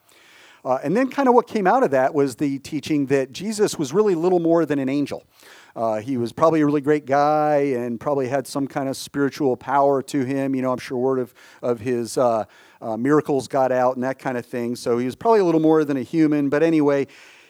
uh, 0.68 0.78
and 0.84 0.94
then, 0.94 1.08
kind 1.08 1.30
of 1.30 1.34
what 1.34 1.46
came 1.46 1.66
out 1.66 1.82
of 1.82 1.92
that 1.92 2.12
was 2.12 2.36
the 2.36 2.58
teaching 2.58 3.06
that 3.06 3.32
Jesus 3.32 3.78
was 3.78 3.94
really 3.94 4.14
little 4.14 4.38
more 4.38 4.66
than 4.66 4.78
an 4.78 4.90
angel. 4.90 5.24
Uh, 5.74 5.98
he 5.98 6.18
was 6.18 6.30
probably 6.30 6.60
a 6.60 6.66
really 6.66 6.82
great 6.82 7.06
guy 7.06 7.56
and 7.74 7.98
probably 7.98 8.28
had 8.28 8.46
some 8.46 8.66
kind 8.66 8.86
of 8.86 8.94
spiritual 8.94 9.56
power 9.56 10.02
to 10.02 10.24
him. 10.24 10.54
You 10.54 10.60
know, 10.60 10.70
I'm 10.70 10.78
sure 10.78 10.98
word 10.98 11.20
of, 11.20 11.32
of 11.62 11.80
his 11.80 12.18
uh, 12.18 12.44
uh 12.82 12.98
miracles 12.98 13.48
got 13.48 13.72
out 13.72 13.94
and 13.94 14.04
that 14.04 14.18
kind 14.18 14.36
of 14.36 14.44
thing. 14.44 14.76
So 14.76 14.98
he 14.98 15.06
was 15.06 15.16
probably 15.16 15.40
a 15.40 15.44
little 15.44 15.58
more 15.58 15.86
than 15.86 15.96
a 15.96 16.02
human. 16.02 16.50
But 16.50 16.62
anyway, 16.62 17.06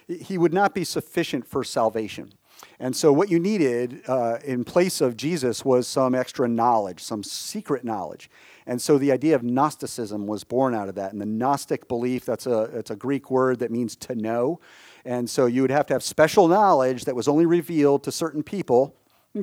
he 0.06 0.38
would 0.38 0.54
not 0.54 0.72
be 0.72 0.84
sufficient 0.84 1.44
for 1.44 1.64
salvation. 1.64 2.32
And 2.80 2.94
so, 2.94 3.12
what 3.12 3.28
you 3.28 3.40
needed 3.40 4.02
uh, 4.06 4.38
in 4.44 4.62
place 4.62 5.00
of 5.00 5.16
Jesus 5.16 5.64
was 5.64 5.88
some 5.88 6.14
extra 6.14 6.46
knowledge, 6.46 7.00
some 7.00 7.24
secret 7.24 7.84
knowledge. 7.84 8.30
And 8.66 8.80
so, 8.80 8.98
the 8.98 9.10
idea 9.10 9.34
of 9.34 9.42
Gnosticism 9.42 10.28
was 10.28 10.44
born 10.44 10.76
out 10.76 10.88
of 10.88 10.94
that. 10.94 11.10
And 11.10 11.20
the 11.20 11.26
Gnostic 11.26 11.88
belief, 11.88 12.24
that's 12.24 12.46
a, 12.46 12.62
it's 12.74 12.90
a 12.90 12.96
Greek 12.96 13.32
word 13.32 13.58
that 13.58 13.72
means 13.72 13.96
to 13.96 14.14
know. 14.14 14.60
And 15.04 15.28
so, 15.28 15.46
you 15.46 15.62
would 15.62 15.72
have 15.72 15.86
to 15.86 15.94
have 15.94 16.04
special 16.04 16.46
knowledge 16.46 17.04
that 17.06 17.16
was 17.16 17.26
only 17.26 17.46
revealed 17.46 18.04
to 18.04 18.12
certain 18.12 18.42
people. 18.44 18.94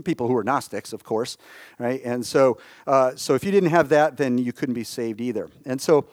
People 0.04 0.27
who 0.27 0.34
were 0.34 0.44
Gnostics, 0.44 0.94
of 0.94 1.04
course, 1.04 1.38
right? 1.77 2.01
And 2.04 2.25
so, 2.25 2.58
uh, 2.88 3.15
so 3.15 3.34
if 3.36 3.44
you 3.44 3.51
didn't 3.51 3.70
have 3.70 3.89
that, 3.89 4.18
then 4.18 4.38
you 4.38 4.51
couldn't 4.51 4.74
be 4.75 4.84
saved 4.84 5.22
either. 5.22 5.50
And 5.65 5.80
so, 5.80 6.08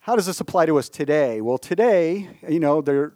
how 0.00 0.16
does 0.16 0.26
this 0.26 0.40
apply 0.40 0.66
to 0.66 0.78
us 0.78 0.88
today? 0.88 1.40
Well, 1.40 1.58
today, 1.58 2.28
you 2.48 2.58
know, 2.58 2.80
there, 2.80 3.12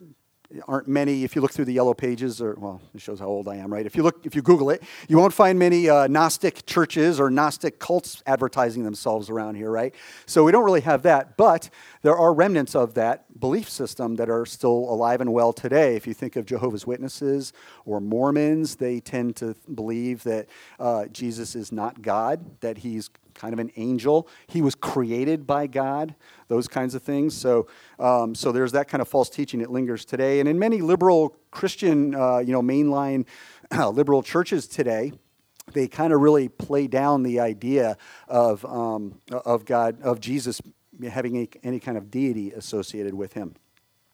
aren't 0.67 0.89
many. 0.89 1.25
If 1.25 1.35
you 1.35 1.43
look 1.43 1.53
through 1.53 1.65
the 1.65 1.73
yellow 1.73 1.95
pages, 1.95 2.41
or 2.41 2.55
well, 2.55 2.81
it 2.95 3.01
shows 3.01 3.19
how 3.19 3.27
old 3.27 3.49
I 3.49 3.57
am, 3.57 3.73
right? 3.73 3.87
If 3.87 3.97
you 3.97 4.03
look, 4.03 4.25
if 4.25 4.35
you 4.35 4.43
Google 4.43 4.71
it, 4.71 4.83
you 5.09 5.19
won't 5.19 5.33
find 5.33 5.59
many 5.59 5.89
uh, 5.89 6.07
Gnostic 6.07 6.67
churches 6.67 7.19
or 7.21 7.31
Gnostic 7.31 7.79
cults 7.79 8.23
advertising 8.27 8.85
themselves 8.85 9.31
around 9.31 9.57
here, 9.57 9.71
right? 9.71 9.95
So 10.27 10.45
we 10.45 10.53
don't 10.53 10.65
really 10.65 10.81
have 10.83 11.03
that, 11.03 11.37
but 11.37 11.71
there 12.03 12.17
are 12.17 12.33
remnants 12.33 12.75
of 12.75 12.95
that 12.95 13.39
belief 13.41 13.69
system 13.69 14.17
that 14.17 14.31
are 14.31 14.47
still 14.47 14.71
alive 14.91 15.21
and 15.21 15.33
well 15.33 15.53
today. 15.53 15.97
If 15.97 16.07
you 16.07 16.15
think 16.15 16.37
of 16.37 16.47
Jehovah's 16.47 16.87
Witnesses 16.87 17.53
or 17.85 18.01
Mormons, 18.01 18.77
they 18.77 19.01
tend 19.01 19.37
to 19.37 19.55
believe 19.75 20.23
that 20.25 20.49
uh, 20.79 21.07
Jesus 21.07 21.55
is 21.55 21.73
not 21.73 22.03
God, 22.03 22.61
that 22.61 22.79
he's 22.79 23.11
kind 23.37 23.53
of 23.53 23.59
an 23.59 23.71
angel. 23.77 24.29
He 24.47 24.63
was 24.63 24.75
created 24.75 25.47
by 25.47 25.67
God, 25.67 26.15
those 26.49 26.67
kinds 26.67 26.95
of 26.95 27.03
things. 27.03 27.35
So, 27.35 27.69
um, 27.99 28.35
so 28.35 28.51
there's 28.51 28.73
that 28.73 28.89
kind 28.89 29.01
of 29.01 29.09
false 29.09 29.29
teaching 29.29 29.61
that 29.61 29.71
lingers 29.71 30.05
today. 30.05 30.41
And 30.41 30.49
in 30.49 30.59
many 30.59 30.81
liberal 30.81 31.37
Christian, 31.51 32.15
uh, 32.15 32.39
you 32.39 32.53
know, 32.53 32.63
mainline 32.63 33.27
liberal 33.93 34.23
churches 34.23 34.67
today, 34.67 35.13
they 35.73 35.89
kind 35.89 36.13
of 36.13 36.21
really 36.21 36.49
play 36.49 36.87
down 36.87 37.23
the 37.23 37.41
idea 37.41 37.97
of, 38.29 38.65
um, 38.65 39.21
of 39.31 39.65
God, 39.65 40.01
of 40.03 40.21
Jesus 40.21 40.61
having 41.11 41.37
any, 41.37 41.49
any 41.63 41.81
kind 41.81 41.99
of 41.99 42.11
deity 42.11 42.53
associated 42.53 43.15
with 43.15 43.35
him. 43.35 43.55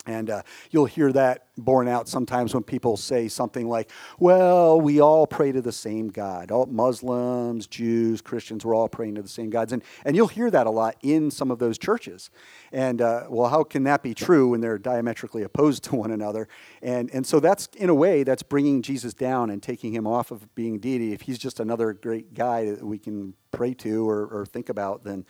And 0.06 0.30
uh, 0.30 0.42
you'll 0.70 0.86
hear 0.86 1.12
that 1.12 1.46
borne 1.56 1.86
out 1.86 2.08
sometimes 2.08 2.54
when 2.54 2.64
people 2.64 2.96
say 2.96 3.28
something 3.28 3.68
like, 3.68 3.90
well, 4.18 4.80
we 4.80 5.00
all 5.00 5.28
pray 5.28 5.52
to 5.52 5.62
the 5.62 5.70
same 5.70 6.08
God. 6.08 6.50
All 6.50 6.66
Muslims, 6.66 7.68
Jews, 7.68 8.20
Christians, 8.20 8.64
we're 8.64 8.74
all 8.74 8.88
praying 8.88 9.14
to 9.14 9.22
the 9.22 9.28
same 9.28 9.48
gods. 9.48 9.72
And, 9.72 9.82
and 10.04 10.16
you'll 10.16 10.26
hear 10.26 10.50
that 10.50 10.66
a 10.66 10.70
lot 10.70 10.96
in 11.02 11.30
some 11.30 11.52
of 11.52 11.60
those 11.60 11.78
churches. 11.78 12.30
And, 12.72 13.00
uh, 13.00 13.26
well, 13.28 13.48
how 13.48 13.62
can 13.62 13.84
that 13.84 14.02
be 14.02 14.12
true 14.12 14.48
when 14.48 14.60
they're 14.60 14.78
diametrically 14.78 15.44
opposed 15.44 15.84
to 15.84 15.96
one 15.96 16.10
another? 16.10 16.48
And, 16.82 17.08
and 17.12 17.24
so 17.24 17.38
that's, 17.38 17.68
in 17.76 17.88
a 17.88 17.94
way, 17.94 18.24
that's 18.24 18.42
bringing 18.42 18.82
Jesus 18.82 19.14
down 19.14 19.50
and 19.50 19.62
taking 19.62 19.94
him 19.94 20.06
off 20.06 20.32
of 20.32 20.52
being 20.56 20.78
deity. 20.78 21.12
If 21.12 21.22
he's 21.22 21.38
just 21.38 21.60
another 21.60 21.92
great 21.92 22.34
guy 22.34 22.70
that 22.70 22.84
we 22.84 22.98
can 22.98 23.34
pray 23.52 23.74
to 23.74 24.08
or, 24.08 24.26
or 24.26 24.46
think 24.46 24.68
about, 24.68 25.04
then. 25.04 25.26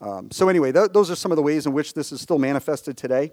Um, 0.00 0.30
so, 0.30 0.48
anyway, 0.48 0.72
th- 0.72 0.92
those 0.92 1.10
are 1.10 1.16
some 1.16 1.32
of 1.32 1.36
the 1.36 1.42
ways 1.42 1.64
in 1.64 1.72
which 1.72 1.94
this 1.94 2.12
is 2.12 2.20
still 2.20 2.38
manifested 2.38 2.98
today. 2.98 3.32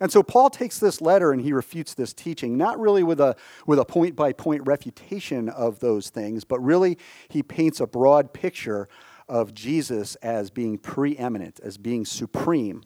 And 0.00 0.10
so 0.10 0.22
Paul 0.22 0.50
takes 0.50 0.78
this 0.78 1.00
letter 1.00 1.32
and 1.32 1.40
he 1.40 1.52
refutes 1.52 1.94
this 1.94 2.12
teaching, 2.12 2.56
not 2.56 2.78
really 2.78 3.02
with 3.02 3.20
a, 3.20 3.36
with 3.66 3.78
a 3.78 3.84
point 3.84 4.16
by 4.16 4.32
point 4.32 4.62
refutation 4.66 5.48
of 5.48 5.80
those 5.80 6.10
things, 6.10 6.44
but 6.44 6.60
really 6.60 6.98
he 7.28 7.42
paints 7.42 7.80
a 7.80 7.86
broad 7.86 8.32
picture 8.32 8.88
of 9.28 9.54
Jesus 9.54 10.16
as 10.16 10.50
being 10.50 10.78
preeminent, 10.78 11.60
as 11.60 11.78
being 11.78 12.04
supreme, 12.04 12.82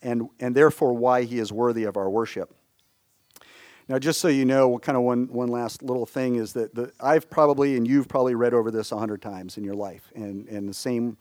and, 0.00 0.28
and 0.40 0.54
therefore 0.54 0.94
why 0.94 1.24
he 1.24 1.38
is 1.38 1.52
worthy 1.52 1.84
of 1.84 1.96
our 1.96 2.08
worship. 2.08 2.54
Now, 3.86 3.98
just 3.98 4.20
so 4.20 4.28
you 4.28 4.46
know, 4.46 4.68
what 4.68 4.82
kind 4.82 4.96
of 4.96 5.02
one, 5.02 5.28
one 5.28 5.48
last 5.48 5.82
little 5.82 6.06
thing 6.06 6.36
is 6.36 6.54
that 6.54 6.74
the, 6.74 6.90
I've 6.98 7.28
probably, 7.28 7.76
and 7.76 7.86
you've 7.86 8.08
probably 8.08 8.34
read 8.34 8.54
over 8.54 8.70
this 8.70 8.92
a 8.92 8.98
hundred 8.98 9.20
times 9.20 9.58
in 9.58 9.64
your 9.64 9.74
life, 9.74 10.10
and, 10.14 10.48
and 10.48 10.66
the 10.66 10.74
same 10.74 11.18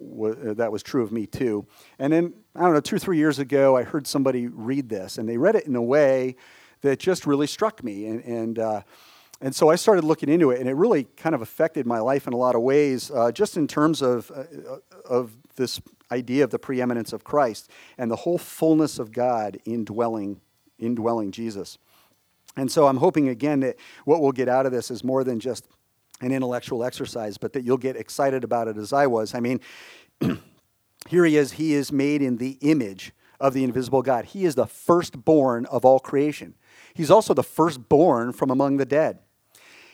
that 0.00 0.72
was 0.72 0.82
true 0.82 1.02
of 1.02 1.12
me 1.12 1.26
too. 1.26 1.66
And 1.98 2.12
then, 2.12 2.34
I 2.54 2.62
don't 2.62 2.72
know, 2.72 2.80
two 2.80 2.96
or 2.96 2.98
three 2.98 3.18
years 3.18 3.38
ago, 3.38 3.76
I 3.76 3.82
heard 3.82 4.06
somebody 4.06 4.46
read 4.46 4.88
this, 4.88 5.18
and 5.18 5.28
they 5.28 5.36
read 5.36 5.54
it 5.54 5.66
in 5.66 5.76
a 5.76 5.82
way 5.82 6.36
that 6.80 6.98
just 6.98 7.26
really 7.26 7.46
struck 7.46 7.84
me. 7.84 8.06
And, 8.06 8.24
and, 8.24 8.58
uh, 8.58 8.82
and 9.40 9.54
so 9.54 9.68
I 9.68 9.76
started 9.76 10.04
looking 10.04 10.28
into 10.28 10.50
it, 10.50 10.60
and 10.60 10.68
it 10.68 10.74
really 10.74 11.04
kind 11.16 11.34
of 11.34 11.42
affected 11.42 11.86
my 11.86 11.98
life 11.98 12.26
in 12.26 12.32
a 12.32 12.36
lot 12.36 12.54
of 12.54 12.62
ways, 12.62 13.10
uh, 13.10 13.30
just 13.30 13.56
in 13.56 13.68
terms 13.68 14.02
of, 14.02 14.30
uh, 14.30 14.44
of 15.04 15.32
this 15.56 15.80
idea 16.10 16.44
of 16.44 16.50
the 16.50 16.58
preeminence 16.58 17.12
of 17.12 17.24
Christ 17.24 17.70
and 17.98 18.10
the 18.10 18.16
whole 18.16 18.38
fullness 18.38 18.98
of 18.98 19.12
God 19.12 19.58
indwelling, 19.64 20.40
indwelling 20.78 21.30
Jesus. 21.30 21.78
And 22.56 22.70
so 22.70 22.86
I'm 22.86 22.96
hoping 22.96 23.28
again 23.28 23.60
that 23.60 23.76
what 24.04 24.20
we'll 24.20 24.32
get 24.32 24.48
out 24.48 24.66
of 24.66 24.72
this 24.72 24.90
is 24.90 25.04
more 25.04 25.22
than 25.22 25.38
just 25.38 25.68
an 26.20 26.32
intellectual 26.32 26.84
exercise, 26.84 27.38
but 27.38 27.52
that 27.52 27.64
you'll 27.64 27.78
get 27.78 27.96
excited 27.96 28.44
about 28.44 28.68
it 28.68 28.76
as 28.76 28.92
I 28.92 29.06
was. 29.06 29.34
I 29.34 29.40
mean, 29.40 29.60
here 31.08 31.24
he 31.24 31.36
is, 31.36 31.52
he 31.52 31.74
is 31.74 31.90
made 31.90 32.22
in 32.22 32.36
the 32.36 32.58
image 32.60 33.12
of 33.40 33.54
the 33.54 33.64
invisible 33.64 34.02
God. 34.02 34.26
He 34.26 34.44
is 34.44 34.54
the 34.54 34.66
firstborn 34.66 35.66
of 35.66 35.84
all 35.84 35.98
creation. 35.98 36.54
He's 36.94 37.10
also 37.10 37.32
the 37.32 37.42
firstborn 37.42 38.32
from 38.32 38.50
among 38.50 38.76
the 38.76 38.84
dead. 38.84 39.20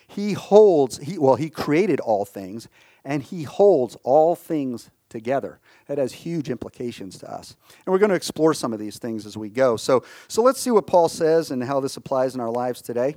He 0.09 0.33
holds, 0.33 0.99
he, 0.99 1.19
well, 1.19 1.37
he 1.37 1.51
created 1.51 2.01
all 2.01 2.25
things, 2.25 2.69
and 3.05 3.23
he 3.23 3.45
holds 3.45 3.97
all 4.03 4.35
things 4.35 4.91
together. 5.09 5.61
That 5.87 5.99
has 5.99 6.13
huge 6.13 6.51
implications 6.51 7.19
to 7.19 7.33
us. 7.33 7.57
And 7.85 7.93
we're 7.93 7.99
going 7.99 8.11
to 8.11 8.17
explore 8.17 8.55
some 8.55 8.73
of 8.73 8.79
these 8.79 8.99
things 8.99 9.27
as 9.27 9.37
we 9.37 9.49
go. 9.49 9.77
So, 9.77 10.05
so 10.29 10.43
let's 10.43 10.61
see 10.61 10.71
what 10.71 10.87
Paul 10.87 11.09
says 11.09 11.51
and 11.51 11.63
how 11.63 11.81
this 11.81 11.97
applies 11.97 12.35
in 12.35 12.41
our 12.41 12.51
lives 12.51 12.83
today. 12.83 13.17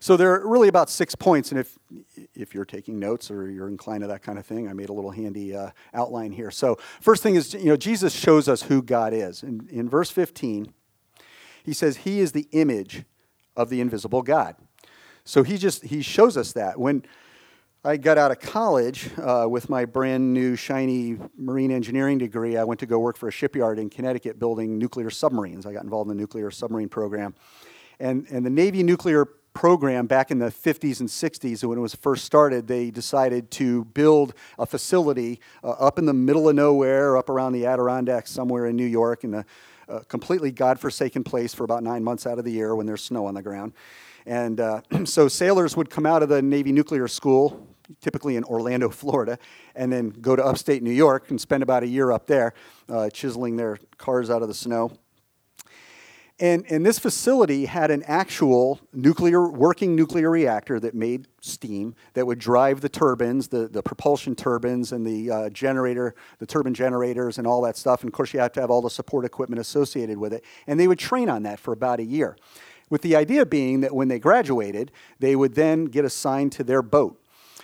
So 0.00 0.16
there 0.16 0.32
are 0.34 0.48
really 0.48 0.68
about 0.68 0.90
six 0.90 1.14
points, 1.14 1.50
and 1.50 1.60
if 1.60 1.78
if 2.34 2.54
you're 2.54 2.64
taking 2.64 2.98
notes 2.98 3.30
or 3.30 3.50
you're 3.50 3.68
inclined 3.68 4.02
to 4.02 4.08
that 4.08 4.22
kind 4.22 4.38
of 4.38 4.46
thing, 4.46 4.68
I 4.68 4.72
made 4.72 4.88
a 4.88 4.92
little 4.92 5.10
handy 5.10 5.54
uh, 5.54 5.70
outline 5.94 6.32
here. 6.32 6.50
So 6.50 6.76
first 7.00 7.22
thing 7.22 7.34
is, 7.34 7.54
you 7.54 7.66
know, 7.66 7.76
Jesus 7.76 8.12
shows 8.12 8.48
us 8.48 8.62
who 8.62 8.82
God 8.82 9.12
is. 9.12 9.42
In, 9.42 9.68
in 9.70 9.88
verse 9.88 10.10
15, 10.10 10.72
he 11.64 11.72
says 11.72 11.98
he 11.98 12.20
is 12.20 12.32
the 12.32 12.48
image 12.52 13.04
of 13.56 13.70
the 13.70 13.80
invisible 13.80 14.22
God. 14.22 14.56
So 15.24 15.42
he 15.42 15.56
just 15.58 15.84
he 15.84 16.02
shows 16.02 16.36
us 16.36 16.52
that 16.52 16.78
when. 16.78 17.04
I 17.84 17.96
got 17.96 18.18
out 18.18 18.32
of 18.32 18.40
college 18.40 19.10
uh, 19.16 19.46
with 19.48 19.70
my 19.70 19.84
brand 19.84 20.34
new 20.34 20.56
shiny 20.56 21.18
marine 21.38 21.70
engineering 21.70 22.18
degree. 22.18 22.56
I 22.56 22.64
went 22.64 22.80
to 22.80 22.86
go 22.86 22.98
work 22.98 23.16
for 23.16 23.28
a 23.28 23.30
shipyard 23.30 23.78
in 23.78 23.90
Connecticut 23.90 24.40
building 24.40 24.76
nuclear 24.76 25.08
submarines. 25.08 25.66
I 25.66 25.72
got 25.72 25.84
involved 25.84 26.10
in 26.10 26.16
the 26.16 26.20
nuclear 26.20 26.50
submarine 26.50 26.88
program. 26.88 27.36
And, 28.00 28.26
and 28.28 28.44
the 28.44 28.50
Navy 28.50 28.82
nuclear 28.82 29.28
program 29.56 30.06
back 30.06 30.30
in 30.30 30.38
the 30.38 30.50
50s 30.50 31.00
and 31.00 31.08
60s 31.08 31.64
when 31.64 31.78
it 31.78 31.80
was 31.80 31.94
first 31.94 32.26
started 32.26 32.68
they 32.68 32.90
decided 32.90 33.50
to 33.50 33.86
build 33.86 34.34
a 34.58 34.66
facility 34.66 35.40
uh, 35.64 35.70
up 35.70 35.98
in 35.98 36.04
the 36.04 36.12
middle 36.12 36.46
of 36.46 36.54
nowhere 36.54 37.16
up 37.16 37.30
around 37.30 37.54
the 37.54 37.64
adirondacks 37.64 38.30
somewhere 38.30 38.66
in 38.66 38.76
new 38.76 38.84
york 38.84 39.24
in 39.24 39.32
a, 39.32 39.46
a 39.88 40.04
completely 40.04 40.50
godforsaken 40.50 41.24
place 41.24 41.54
for 41.54 41.64
about 41.64 41.82
nine 41.82 42.04
months 42.04 42.26
out 42.26 42.38
of 42.38 42.44
the 42.44 42.52
year 42.52 42.76
when 42.76 42.84
there's 42.84 43.02
snow 43.02 43.24
on 43.24 43.32
the 43.32 43.40
ground. 43.40 43.72
And 44.26 44.60
uh, 44.60 44.82
so 45.04 45.26
sailors 45.26 45.74
would 45.74 45.88
come 45.88 46.04
out 46.04 46.22
of 46.22 46.28
the 46.28 46.42
navy 46.42 46.70
nuclear 46.70 47.08
school 47.08 47.66
typically 48.02 48.36
in 48.36 48.44
orlando 48.44 48.88
florida 49.00 49.38
and 49.74 49.90
then 49.90 50.10
go 50.10 50.36
to 50.36 50.44
upstate 50.44 50.82
new 50.82 50.90
york 50.90 51.30
and 51.30 51.40
spend 51.40 51.62
about 51.62 51.82
a 51.82 51.86
year 51.86 52.10
up 52.10 52.26
there 52.26 52.52
uh, 52.90 53.08
chiseling 53.10 53.56
their 53.56 53.78
cars 53.96 54.28
out 54.28 54.42
of 54.42 54.48
the 54.48 54.54
snow 54.54 54.90
and, 56.38 56.70
and 56.70 56.84
this 56.84 56.98
facility 56.98 57.64
had 57.64 57.90
an 57.90 58.02
actual 58.02 58.78
nuclear, 58.92 59.48
working 59.48 59.96
nuclear 59.96 60.30
reactor 60.30 60.78
that 60.80 60.94
made 60.94 61.28
steam 61.40 61.94
that 62.12 62.26
would 62.26 62.38
drive 62.38 62.82
the 62.82 62.90
turbines, 62.90 63.48
the, 63.48 63.68
the 63.68 63.82
propulsion 63.82 64.34
turbines, 64.34 64.92
and 64.92 65.06
the 65.06 65.30
uh, 65.30 65.48
generator, 65.48 66.14
the 66.38 66.44
turbine 66.44 66.74
generators, 66.74 67.38
and 67.38 67.46
all 67.46 67.62
that 67.62 67.78
stuff. 67.78 68.02
And 68.02 68.10
of 68.10 68.12
course, 68.12 68.34
you 68.34 68.40
have 68.40 68.52
to 68.52 68.60
have 68.60 68.70
all 68.70 68.82
the 68.82 68.90
support 68.90 69.24
equipment 69.24 69.60
associated 69.60 70.18
with 70.18 70.34
it. 70.34 70.44
And 70.66 70.78
they 70.78 70.88
would 70.88 70.98
train 70.98 71.30
on 71.30 71.42
that 71.44 71.58
for 71.58 71.72
about 71.72 72.00
a 72.00 72.04
year. 72.04 72.36
With 72.90 73.00
the 73.00 73.16
idea 73.16 73.46
being 73.46 73.80
that 73.80 73.94
when 73.94 74.08
they 74.08 74.18
graduated, 74.18 74.92
they 75.18 75.36
would 75.36 75.54
then 75.54 75.86
get 75.86 76.04
assigned 76.04 76.52
to 76.52 76.64
their 76.64 76.82
boat. 76.82 77.18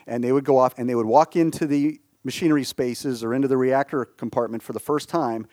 And 0.07 0.25
they 0.25 0.33
would 0.33 0.45
go 0.45 0.57
off 0.57 0.75
and 0.79 0.88
they 0.88 0.95
would 0.95 1.07
walk 1.07 1.37
into 1.37 1.67
the 1.67 2.00
machinery 2.25 2.64
spaces 2.64 3.23
or 3.23 3.35
into 3.35 3.49
the 3.49 3.57
reactor 3.57 4.05
compartment 4.05 4.62
for 4.62 4.73
the 4.73 4.81
first 4.81 5.09
time 5.09 5.47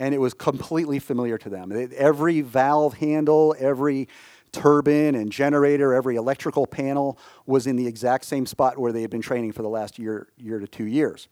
and 0.00 0.14
it 0.14 0.18
was 0.18 0.32
completely 0.32 0.98
familiar 0.98 1.36
to 1.36 1.50
them. 1.50 1.70
Every 1.94 2.40
valve 2.40 2.94
handle, 2.94 3.54
every 3.58 4.08
turbine 4.50 5.14
and 5.14 5.30
generator, 5.30 5.92
every 5.92 6.16
electrical 6.16 6.66
panel 6.66 7.18
was 7.46 7.66
in 7.66 7.76
the 7.76 7.86
exact 7.86 8.24
same 8.24 8.46
spot 8.46 8.78
where 8.78 8.92
they 8.92 9.02
had 9.02 9.10
been 9.10 9.20
training 9.20 9.52
for 9.52 9.62
the 9.62 9.68
last 9.68 9.98
year, 9.98 10.28
year 10.38 10.58
to 10.58 10.66
two 10.66 10.86
years. 10.86 11.28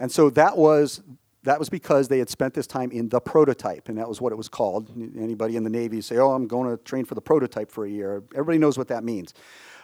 And 0.00 0.10
so 0.10 0.30
that 0.30 0.56
was 0.56 1.02
that 1.44 1.58
was 1.58 1.68
because 1.68 2.08
they 2.08 2.18
had 2.18 2.28
spent 2.28 2.52
this 2.54 2.66
time 2.66 2.90
in 2.90 3.08
the 3.10 3.20
prototype, 3.20 3.88
and 3.88 3.96
that 3.96 4.08
was 4.08 4.20
what 4.20 4.32
it 4.32 4.36
was 4.36 4.48
called. 4.48 4.90
Anybody 5.16 5.56
in 5.56 5.62
the 5.62 5.70
Navy 5.70 6.00
say, 6.00 6.16
"Oh, 6.16 6.32
I'm 6.32 6.46
going 6.46 6.68
to 6.68 6.82
train 6.82 7.04
for 7.04 7.14
the 7.14 7.20
prototype 7.20 7.70
for 7.70 7.86
a 7.86 7.88
year." 7.88 8.22
Everybody 8.34 8.58
knows 8.58 8.76
what 8.76 8.88
that 8.88 9.04
means. 9.04 9.34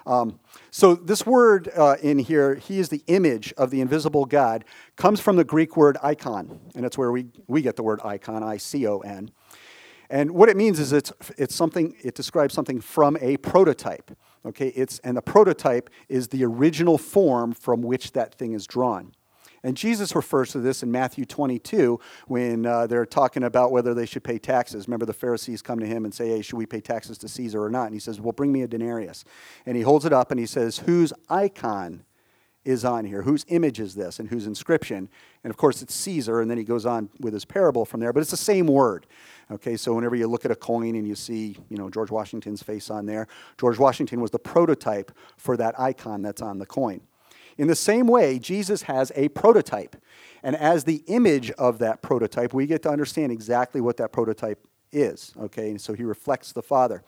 Um, 0.07 0.39
so, 0.71 0.95
this 0.95 1.25
word 1.25 1.71
uh, 1.77 1.97
in 2.03 2.19
here, 2.19 2.57
he 2.57 2.79
is 2.79 2.89
the 2.89 3.03
image 3.07 3.55
of 3.57 3.71
the 3.71 3.81
invisible 3.81 4.27
God, 4.27 4.65
comes 4.97 5.21
from 5.21 5.37
the 5.37 5.45
Greek 5.45 5.77
word 5.77 5.97
icon, 6.03 6.61
and 6.75 6.85
that's 6.85 6.99
where 6.99 7.11
we, 7.11 7.27
we 7.47 7.63
get 7.63 7.77
the 7.77 7.83
word 7.83 8.01
icon, 8.05 8.43
I 8.43 8.59
C 8.59 8.87
O 8.87 8.99
N. 8.99 9.31
And 10.11 10.33
what 10.33 10.49
it 10.49 10.57
means 10.57 10.79
is 10.79 10.93
it's, 10.93 11.13
it's 11.39 11.55
something, 11.55 11.95
it 12.03 12.15
describes 12.15 12.55
something 12.55 12.81
from 12.81 13.17
a 13.21 13.39
prototype. 13.39 14.11
Okay, 14.45 14.69
it's, 14.69 14.99
and 14.99 15.17
the 15.17 15.23
prototype 15.23 15.89
is 16.09 16.29
the 16.29 16.45
original 16.45 16.99
form 16.99 17.53
from 17.53 17.81
which 17.81 18.13
that 18.13 18.35
thing 18.35 18.53
is 18.53 18.67
drawn. 18.67 19.13
And 19.65 19.79
Jesus 19.79 20.15
refers 20.15 20.53
to 20.53 20.61
this 20.61 20.83
in 20.83 20.93
Matthew 20.93 21.25
22 21.25 21.99
when 22.29 22.67
uh, 22.67 22.87
they're 22.87 23.07
talking 23.07 23.43
about 23.43 23.73
whether 23.73 23.95
they 23.95 24.05
should 24.05 24.23
pay 24.23 24.39
taxes. 24.39 24.87
Remember, 24.87 25.07
the 25.07 25.15
Pharisees 25.15 25.63
come 25.63 25.81
to 25.81 25.87
him 25.87 26.05
and 26.05 26.13
say, 26.13 26.29
Hey, 26.29 26.43
should 26.43 26.59
we 26.59 26.67
pay 26.67 26.83
taxes 26.83 27.17
to 27.19 27.29
Caesar 27.29 27.65
or 27.65 27.71
not? 27.71 27.87
And 27.87 27.95
he 27.95 27.99
says, 27.99 28.21
Well, 28.21 28.33
bring 28.33 28.53
me 28.53 28.61
a 28.61 28.69
denarius. 28.69 29.25
And 29.65 29.75
he 29.75 29.83
holds 29.83 30.05
it 30.05 30.13
up 30.13 30.31
and 30.31 30.39
he 30.39 30.45
says, 30.45 30.81
Whose 30.81 31.15
icon 31.31 32.05
is 32.67 32.85
on 32.85 33.07
here? 33.07 33.23
Whose 33.23 33.47
image 33.49 33.81
is 33.81 33.95
this? 33.95 34.19
And 34.19 34.29
whose 34.29 34.47
inscription? 34.47 35.09
And 35.43 35.51
of 35.51 35.57
course, 35.57 35.81
it's 35.81 35.95
Caesar. 35.95 36.43
And 36.43 36.51
then 36.51 36.59
he 36.59 36.65
goes 36.65 36.85
on 36.85 37.09
with 37.19 37.33
his 37.33 37.47
parable 37.47 37.87
from 37.87 38.01
there, 38.01 38.13
but 38.13 38.21
it's 38.21 38.31
the 38.31 38.37
same 38.37 38.67
word. 38.67 39.07
Okay, 39.51 39.79
so 39.79 39.95
whenever 39.95 40.15
you 40.15 40.27
look 40.27 40.45
at 40.45 40.51
a 40.51 40.57
coin 40.57 40.95
and 40.95 41.09
you 41.09 41.15
see, 41.15 41.57
you 41.71 41.79
know, 41.79 41.89
George 41.89 42.11
Washington's 42.11 42.63
face 42.63 42.91
on 42.91 43.07
there, 43.07 43.29
George 43.59 43.79
Washington 43.79 44.21
was 44.21 44.31
the 44.31 44.39
prototype 44.39 45.11
for 45.39 45.57
that 45.57 45.79
icon 45.81 46.21
that's 46.21 46.43
on 46.43 46.59
the 46.59 46.67
coin. 46.67 47.01
In 47.57 47.69
the 47.69 47.75
same 47.75 48.07
way, 48.07 48.39
Jesus 48.39 48.83
has 48.83 49.13
a 49.15 49.29
prototype. 49.29 49.97
And 50.43 50.57
as 50.57 50.85
the 50.85 51.03
image 51.07 51.51
of 51.53 51.79
that 51.79 52.03
prototype, 52.03 52.53
we 52.53 52.67
get 52.67 52.83
to 52.83 52.91
understand 52.91 53.33
exactly 53.33 53.81
what 53.81 53.97
that 53.99 54.13
prototype 54.13 54.67
is. 54.93 55.33
Okay, 55.39 55.71
and 55.71 55.81
so 55.81 55.93
he 55.95 56.05
reflects 56.05 56.53
the 56.53 56.63
Father. 56.63 57.03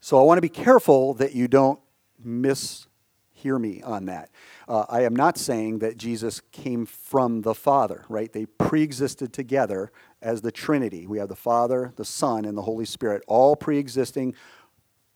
So 0.00 0.18
I 0.18 0.22
want 0.22 0.38
to 0.38 0.42
be 0.42 0.48
careful 0.48 1.14
that 1.14 1.34
you 1.34 1.46
don't 1.48 1.78
mishear 2.24 3.60
me 3.60 3.82
on 3.82 4.06
that. 4.06 4.30
Uh, 4.66 4.84
I 4.88 5.02
am 5.02 5.14
not 5.14 5.38
saying 5.38 5.78
that 5.78 5.96
Jesus 5.96 6.40
came 6.50 6.86
from 6.86 7.42
the 7.42 7.54
Father, 7.54 8.04
right? 8.08 8.32
They 8.32 8.46
pre 8.46 8.82
existed 8.82 9.32
together 9.32 9.92
as 10.20 10.40
the 10.40 10.52
Trinity. 10.52 11.06
We 11.06 11.18
have 11.18 11.28
the 11.28 11.36
Father, 11.36 11.92
the 11.96 12.04
Son, 12.04 12.44
and 12.44 12.56
the 12.56 12.62
Holy 12.62 12.84
Spirit, 12.84 13.22
all 13.28 13.54
pre 13.54 13.78
existing 13.78 14.34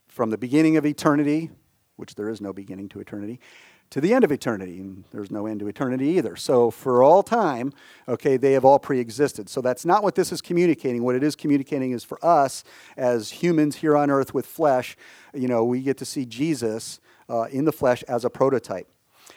from 0.06 0.30
the 0.30 0.38
beginning 0.38 0.76
of 0.76 0.86
eternity 0.86 1.50
which 1.96 2.14
there 2.14 2.28
is 2.28 2.40
no 2.40 2.52
beginning 2.52 2.88
to 2.90 3.00
eternity, 3.00 3.40
to 3.90 4.00
the 4.00 4.12
end 4.12 4.24
of 4.24 4.32
eternity. 4.32 4.78
And 4.78 5.04
there's 5.10 5.30
no 5.30 5.46
end 5.46 5.60
to 5.60 5.68
eternity 5.68 6.08
either. 6.10 6.36
So 6.36 6.70
for 6.70 7.02
all 7.02 7.22
time, 7.22 7.72
okay, 8.08 8.36
they 8.36 8.52
have 8.52 8.64
all 8.64 8.78
pre 8.78 9.00
existed. 9.00 9.48
So 9.48 9.60
that's 9.60 9.84
not 9.84 10.02
what 10.02 10.14
this 10.14 10.32
is 10.32 10.40
communicating. 10.40 11.02
What 11.02 11.14
it 11.14 11.22
is 11.22 11.36
communicating 11.36 11.92
is 11.92 12.04
for 12.04 12.24
us 12.24 12.64
as 12.96 13.30
humans 13.30 13.76
here 13.76 13.96
on 13.96 14.10
earth 14.10 14.34
with 14.34 14.46
flesh, 14.46 14.96
you 15.34 15.48
know, 15.48 15.64
we 15.64 15.82
get 15.82 15.96
to 15.98 16.04
see 16.04 16.26
Jesus 16.26 17.00
uh, 17.28 17.44
in 17.44 17.64
the 17.64 17.72
flesh 17.72 18.02
as 18.04 18.24
a 18.24 18.30
prototype. 18.30 18.88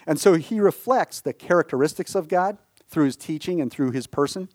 And 0.06 0.20
so 0.20 0.36
he 0.36 0.60
reflects 0.60 1.22
the 1.22 1.34
characteristics 1.34 2.16
of 2.16 2.28
God 2.28 2.58
through 2.89 3.06
his 3.06 3.16
teaching 3.16 3.62
and 3.62 3.72
through 3.72 3.92
his 3.92 4.08
person. 4.08 4.50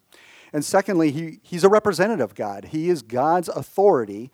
And 0.53 0.63
secondly, 0.63 1.11
he, 1.11 1.39
he's 1.41 1.63
a 1.63 1.69
representative 1.69 2.23
of 2.23 2.35
God. 2.35 2.65
He 2.65 2.89
is 2.89 3.01
God's 3.01 3.49
authority 3.49 4.31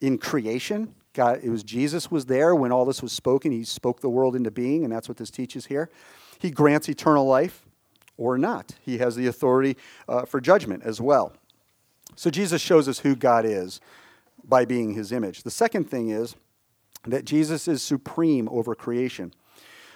in 0.00 0.18
creation 0.18 0.94
God, 1.12 1.40
it 1.42 1.50
was 1.50 1.62
Jesus 1.64 2.10
was 2.10 2.26
there 2.26 2.54
when 2.54 2.70
all 2.70 2.84
this 2.84 3.02
was 3.02 3.12
spoken. 3.12 3.50
He 3.50 3.64
spoke 3.64 4.00
the 4.00 4.08
world 4.08 4.36
into 4.36 4.50
being, 4.50 4.84
and 4.84 4.92
that's 4.92 5.08
what 5.08 5.18
this 5.18 5.30
teaches 5.30 5.66
here. 5.66 5.90
He 6.38 6.50
grants 6.50 6.88
eternal 6.88 7.26
life 7.26 7.64
or 8.16 8.38
not. 8.38 8.74
He 8.80 8.98
has 8.98 9.16
the 9.16 9.26
authority 9.26 9.76
uh, 10.08 10.24
for 10.24 10.40
judgment 10.40 10.82
as 10.84 11.00
well. 11.00 11.32
So 12.16 12.30
Jesus 12.30 12.62
shows 12.62 12.88
us 12.88 13.00
who 13.00 13.16
God 13.16 13.44
is 13.44 13.80
by 14.44 14.64
being 14.64 14.94
his 14.94 15.10
image. 15.10 15.42
The 15.42 15.50
second 15.50 15.90
thing 15.90 16.10
is 16.10 16.36
that 17.06 17.24
Jesus 17.24 17.66
is 17.66 17.82
supreme 17.82 18.48
over 18.50 18.74
creation. 18.74 19.32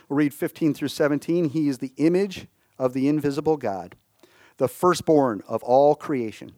We'll 0.08 0.18
read 0.18 0.34
15 0.34 0.74
through 0.74 0.88
17. 0.88 1.50
He 1.50 1.68
is 1.68 1.78
the 1.78 1.92
image 1.96 2.46
of 2.78 2.92
the 2.92 3.08
invisible 3.08 3.56
God, 3.56 3.94
the 4.56 4.68
firstborn 4.68 5.42
of 5.46 5.62
all 5.62 5.94
creation. 5.94 6.54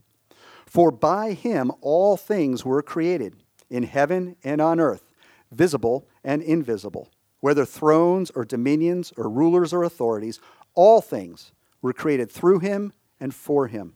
For 0.66 0.90
by 0.90 1.32
him 1.32 1.70
all 1.80 2.16
things 2.16 2.64
were 2.64 2.82
created 2.82 3.36
in 3.70 3.82
heaven 3.84 4.36
and 4.44 4.60
on 4.60 4.80
earth, 4.80 5.12
visible 5.50 6.06
and 6.24 6.42
invisible, 6.42 7.10
whether 7.40 7.64
thrones 7.64 8.30
or 8.30 8.44
dominions 8.44 9.12
or 9.16 9.28
rulers 9.28 9.72
or 9.72 9.82
authorities, 9.82 10.40
all 10.74 11.00
things 11.00 11.52
were 11.82 11.92
created 11.92 12.30
through 12.30 12.58
him 12.58 12.92
and 13.20 13.34
for 13.34 13.66
him. 13.66 13.94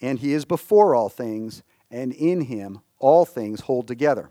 And 0.00 0.18
he 0.18 0.32
is 0.32 0.44
before 0.44 0.94
all 0.94 1.08
things, 1.08 1.62
and 1.90 2.12
in 2.12 2.42
him 2.42 2.80
all 2.98 3.24
things 3.24 3.60
hold 3.60 3.88
together. 3.88 4.30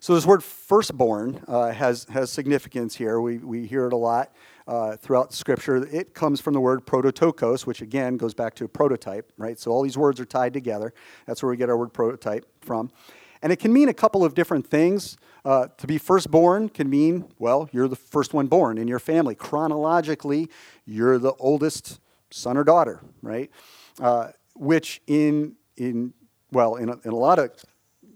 So, 0.00 0.14
this 0.14 0.26
word 0.26 0.44
firstborn 0.44 1.42
uh, 1.48 1.72
has, 1.72 2.06
has 2.10 2.30
significance 2.30 2.94
here. 2.94 3.20
We, 3.20 3.38
we 3.38 3.66
hear 3.66 3.86
it 3.86 3.92
a 3.92 3.96
lot 3.96 4.32
uh, 4.68 4.96
throughout 4.96 5.32
Scripture. 5.32 5.88
It 5.90 6.14
comes 6.14 6.40
from 6.40 6.52
the 6.54 6.60
word 6.60 6.86
prototokos, 6.86 7.66
which 7.66 7.80
again 7.80 8.16
goes 8.18 8.34
back 8.34 8.54
to 8.56 8.68
prototype, 8.68 9.32
right? 9.38 9.58
So, 9.58 9.72
all 9.72 9.82
these 9.82 9.98
words 9.98 10.20
are 10.20 10.26
tied 10.26 10.52
together. 10.52 10.92
That's 11.26 11.42
where 11.42 11.50
we 11.50 11.56
get 11.56 11.70
our 11.70 11.76
word 11.76 11.92
prototype 11.92 12.46
from. 12.60 12.90
And 13.42 13.52
it 13.52 13.56
can 13.56 13.72
mean 13.72 13.88
a 13.88 13.94
couple 13.94 14.24
of 14.24 14.34
different 14.34 14.66
things. 14.66 15.16
Uh, 15.44 15.68
to 15.78 15.86
be 15.86 15.96
firstborn 15.96 16.68
can 16.68 16.90
mean, 16.90 17.24
well, 17.38 17.70
you're 17.72 17.88
the 17.88 17.96
first 17.96 18.34
one 18.34 18.48
born 18.48 18.76
in 18.76 18.88
your 18.88 18.98
family. 18.98 19.34
Chronologically, 19.34 20.50
you're 20.84 21.18
the 21.18 21.32
oldest 21.38 22.00
son 22.30 22.56
or 22.56 22.64
daughter, 22.64 23.00
right? 23.22 23.50
Uh, 24.00 24.28
which 24.54 25.00
in, 25.06 25.54
in 25.76 26.12
well, 26.50 26.74
in 26.74 26.88
a, 26.88 26.98
in 27.04 27.12
a 27.12 27.16
lot 27.16 27.38
of 27.38 27.50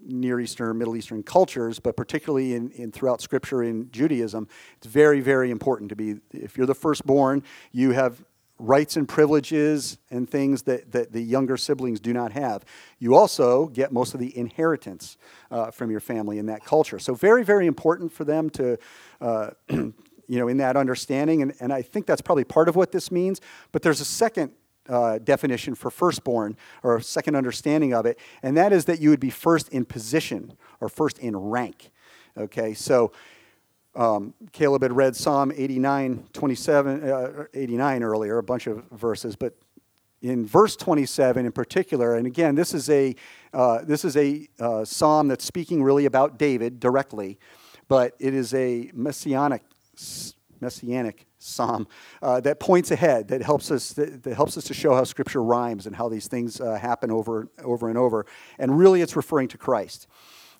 Near 0.06 0.40
Eastern, 0.40 0.78
Middle 0.78 0.96
Eastern 0.96 1.22
cultures, 1.22 1.78
but 1.78 1.96
particularly 1.96 2.54
in, 2.54 2.70
in 2.72 2.92
throughout 2.92 3.20
Scripture 3.20 3.62
in 3.62 3.90
Judaism, 3.90 4.48
it's 4.76 4.86
very, 4.86 5.20
very 5.20 5.50
important 5.50 5.90
to 5.90 5.96
be. 5.96 6.16
If 6.32 6.56
you're 6.56 6.66
the 6.66 6.74
firstborn, 6.74 7.42
you 7.72 7.92
have 7.92 8.24
rights 8.58 8.96
and 8.96 9.08
privileges 9.08 9.98
and 10.10 10.28
things 10.28 10.62
that, 10.62 10.92
that 10.92 11.12
the 11.12 11.20
younger 11.20 11.56
siblings 11.56 11.98
do 12.00 12.12
not 12.12 12.32
have. 12.32 12.64
You 12.98 13.14
also 13.14 13.66
get 13.66 13.92
most 13.92 14.14
of 14.14 14.20
the 14.20 14.36
inheritance 14.36 15.16
uh, 15.50 15.70
from 15.70 15.90
your 15.90 16.00
family 16.00 16.38
in 16.38 16.46
that 16.46 16.64
culture. 16.64 16.98
So, 16.98 17.14
very, 17.14 17.44
very 17.44 17.66
important 17.66 18.12
for 18.12 18.24
them 18.24 18.50
to. 18.50 18.78
Uh, 19.20 19.50
you 20.28 20.38
know, 20.38 20.48
in 20.48 20.56
that 20.56 20.76
understanding, 20.76 21.42
and, 21.42 21.52
and 21.60 21.72
I 21.72 21.82
think 21.82 22.06
that's 22.06 22.22
probably 22.22 22.44
part 22.44 22.68
of 22.68 22.76
what 22.76 22.92
this 22.92 23.10
means. 23.10 23.40
But 23.70 23.82
there's 23.82 24.00
a 24.00 24.04
second 24.04 24.52
uh, 24.88 25.18
definition 25.18 25.74
for 25.74 25.90
firstborn 25.90 26.56
or 26.82 27.00
second 27.00 27.36
understanding 27.36 27.94
of 27.94 28.06
it, 28.06 28.18
and 28.42 28.56
that 28.56 28.72
is 28.72 28.84
that 28.86 29.00
you 29.00 29.10
would 29.10 29.20
be 29.20 29.30
first 29.30 29.68
in 29.68 29.84
position 29.84 30.52
or 30.80 30.88
first 30.88 31.18
in 31.18 31.36
rank. 31.36 31.90
Okay, 32.36 32.74
so 32.74 33.12
um, 33.94 34.34
Caleb 34.52 34.82
had 34.82 34.92
read 34.92 35.14
Psalm 35.14 35.52
89, 35.54 36.28
27, 36.32 37.10
uh, 37.10 37.44
89 37.52 38.02
earlier, 38.02 38.38
a 38.38 38.42
bunch 38.42 38.66
of 38.66 38.84
verses, 38.90 39.36
but 39.36 39.54
in 40.22 40.46
verse 40.46 40.76
27 40.76 41.44
in 41.44 41.52
particular, 41.52 42.14
and 42.16 42.26
again, 42.26 42.54
this 42.54 42.72
is 42.72 42.88
a, 42.88 43.14
uh, 43.52 43.82
this 43.82 44.04
is 44.04 44.16
a 44.16 44.48
uh, 44.60 44.84
psalm 44.84 45.28
that's 45.28 45.44
speaking 45.44 45.82
really 45.82 46.06
about 46.06 46.38
David 46.38 46.80
directly, 46.80 47.38
but 47.88 48.14
it 48.18 48.32
is 48.32 48.54
a 48.54 48.90
messianic, 48.94 49.62
messianic 50.60 51.26
psalm 51.42 51.86
uh, 52.22 52.40
that 52.40 52.60
points 52.60 52.90
ahead, 52.90 53.28
that 53.28 53.42
helps 53.42 53.70
us 53.70 53.92
that, 53.94 54.22
that, 54.22 54.34
helps 54.34 54.56
us 54.56 54.64
to 54.64 54.74
show 54.74 54.94
how 54.94 55.04
Scripture 55.04 55.42
rhymes 55.42 55.86
and 55.86 55.96
how 55.96 56.08
these 56.08 56.28
things 56.28 56.60
uh, 56.60 56.74
happen 56.74 57.10
over 57.10 57.48
over 57.64 57.88
and 57.88 57.98
over. 57.98 58.26
And 58.58 58.78
really, 58.78 59.00
it's 59.00 59.16
referring 59.16 59.48
to 59.48 59.58
Christ. 59.58 60.06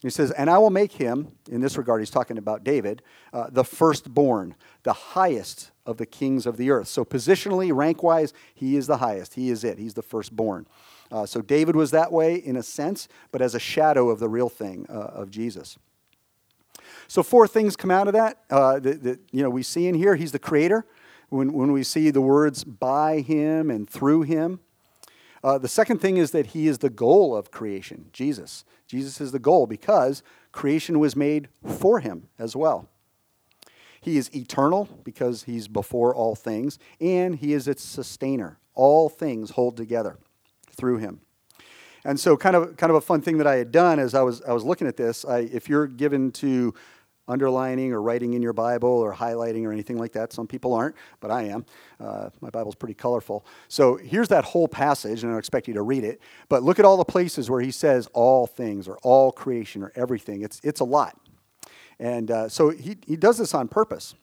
He 0.00 0.10
says, 0.10 0.32
"And 0.32 0.50
I 0.50 0.58
will 0.58 0.70
make 0.70 0.92
him." 0.92 1.32
In 1.50 1.60
this 1.60 1.76
regard, 1.76 2.00
he's 2.00 2.10
talking 2.10 2.38
about 2.38 2.64
David, 2.64 3.02
uh, 3.32 3.48
the 3.50 3.64
firstborn, 3.64 4.56
the 4.82 4.92
highest 4.92 5.70
of 5.86 5.96
the 5.96 6.06
kings 6.06 6.46
of 6.46 6.56
the 6.56 6.70
earth. 6.70 6.88
So 6.88 7.04
positionally, 7.04 7.74
rank-wise, 7.74 8.32
he 8.54 8.76
is 8.76 8.86
the 8.86 8.98
highest. 8.98 9.34
He 9.34 9.50
is 9.50 9.64
it. 9.64 9.78
He's 9.78 9.94
the 9.94 10.02
firstborn. 10.02 10.66
Uh, 11.10 11.26
so 11.26 11.42
David 11.42 11.76
was 11.76 11.90
that 11.90 12.10
way 12.10 12.36
in 12.36 12.56
a 12.56 12.62
sense, 12.62 13.06
but 13.32 13.42
as 13.42 13.54
a 13.54 13.60
shadow 13.60 14.08
of 14.08 14.18
the 14.18 14.28
real 14.28 14.48
thing 14.48 14.86
uh, 14.88 14.92
of 14.92 15.30
Jesus. 15.30 15.78
So 17.12 17.22
four 17.22 17.46
things 17.46 17.76
come 17.76 17.90
out 17.90 18.06
of 18.06 18.14
that 18.14 18.38
uh, 18.48 18.80
that, 18.80 19.02
that, 19.02 19.20
you 19.32 19.42
know 19.42 19.50
we 19.50 19.62
see 19.62 19.86
in 19.86 19.94
here. 19.94 20.16
He's 20.16 20.32
the 20.32 20.38
creator. 20.38 20.86
When, 21.28 21.52
when 21.52 21.70
we 21.70 21.82
see 21.82 22.10
the 22.10 22.22
words 22.22 22.64
by 22.64 23.20
him 23.20 23.70
and 23.70 23.88
through 23.88 24.22
him. 24.22 24.60
Uh, 25.44 25.58
the 25.58 25.68
second 25.68 25.98
thing 25.98 26.16
is 26.16 26.30
that 26.30 26.48
he 26.48 26.68
is 26.68 26.78
the 26.78 26.88
goal 26.88 27.36
of 27.36 27.50
creation, 27.50 28.06
Jesus. 28.14 28.64
Jesus 28.86 29.20
is 29.20 29.30
the 29.30 29.38
goal 29.38 29.66
because 29.66 30.22
creation 30.52 30.98
was 30.98 31.14
made 31.14 31.48
for 31.66 32.00
him 32.00 32.28
as 32.38 32.56
well. 32.56 32.88
He 34.00 34.16
is 34.16 34.34
eternal 34.34 34.88
because 35.04 35.42
he's 35.42 35.68
before 35.68 36.14
all 36.14 36.34
things, 36.34 36.78
and 36.98 37.36
he 37.36 37.52
is 37.52 37.68
its 37.68 37.82
sustainer. 37.82 38.58
All 38.74 39.10
things 39.10 39.50
hold 39.50 39.76
together 39.76 40.16
through 40.70 40.96
him. 40.96 41.20
And 42.04 42.18
so, 42.18 42.36
kind 42.36 42.56
of, 42.56 42.76
kind 42.78 42.90
of 42.90 42.96
a 42.96 43.00
fun 43.00 43.20
thing 43.20 43.38
that 43.38 43.46
I 43.46 43.56
had 43.56 43.70
done 43.70 43.98
as 43.98 44.14
I 44.14 44.22
was, 44.22 44.42
I 44.42 44.52
was 44.52 44.64
looking 44.64 44.88
at 44.88 44.96
this, 44.96 45.24
I, 45.24 45.40
if 45.40 45.68
you're 45.68 45.86
given 45.86 46.32
to 46.32 46.74
underlining 47.28 47.92
or 47.92 48.02
writing 48.02 48.34
in 48.34 48.42
your 48.42 48.52
Bible 48.52 48.88
or 48.88 49.14
highlighting 49.14 49.64
or 49.64 49.72
anything 49.72 49.96
like 49.96 50.12
that. 50.12 50.32
Some 50.32 50.46
people 50.46 50.74
aren't, 50.74 50.96
but 51.20 51.30
I 51.30 51.44
am. 51.44 51.64
Uh, 52.00 52.30
my 52.40 52.50
Bible's 52.50 52.74
pretty 52.74 52.94
colorful. 52.94 53.46
So 53.68 53.96
here's 53.96 54.28
that 54.28 54.44
whole 54.44 54.68
passage, 54.68 55.22
and 55.22 55.30
I 55.30 55.34
don't 55.34 55.38
expect 55.38 55.68
you 55.68 55.74
to 55.74 55.82
read 55.82 56.04
it, 56.04 56.20
but 56.48 56.62
look 56.62 56.78
at 56.78 56.84
all 56.84 56.96
the 56.96 57.04
places 57.04 57.48
where 57.48 57.60
he 57.60 57.70
says 57.70 58.08
all 58.12 58.46
things 58.46 58.88
or 58.88 58.98
all 59.02 59.32
creation 59.32 59.82
or 59.82 59.92
everything. 59.94 60.42
It's, 60.42 60.60
it's 60.64 60.80
a 60.80 60.84
lot. 60.84 61.16
And 61.98 62.30
uh, 62.30 62.48
so 62.48 62.70
he, 62.70 62.96
he 63.06 63.16
does 63.16 63.38
this 63.38 63.54
on 63.54 63.68
purpose. 63.68 64.14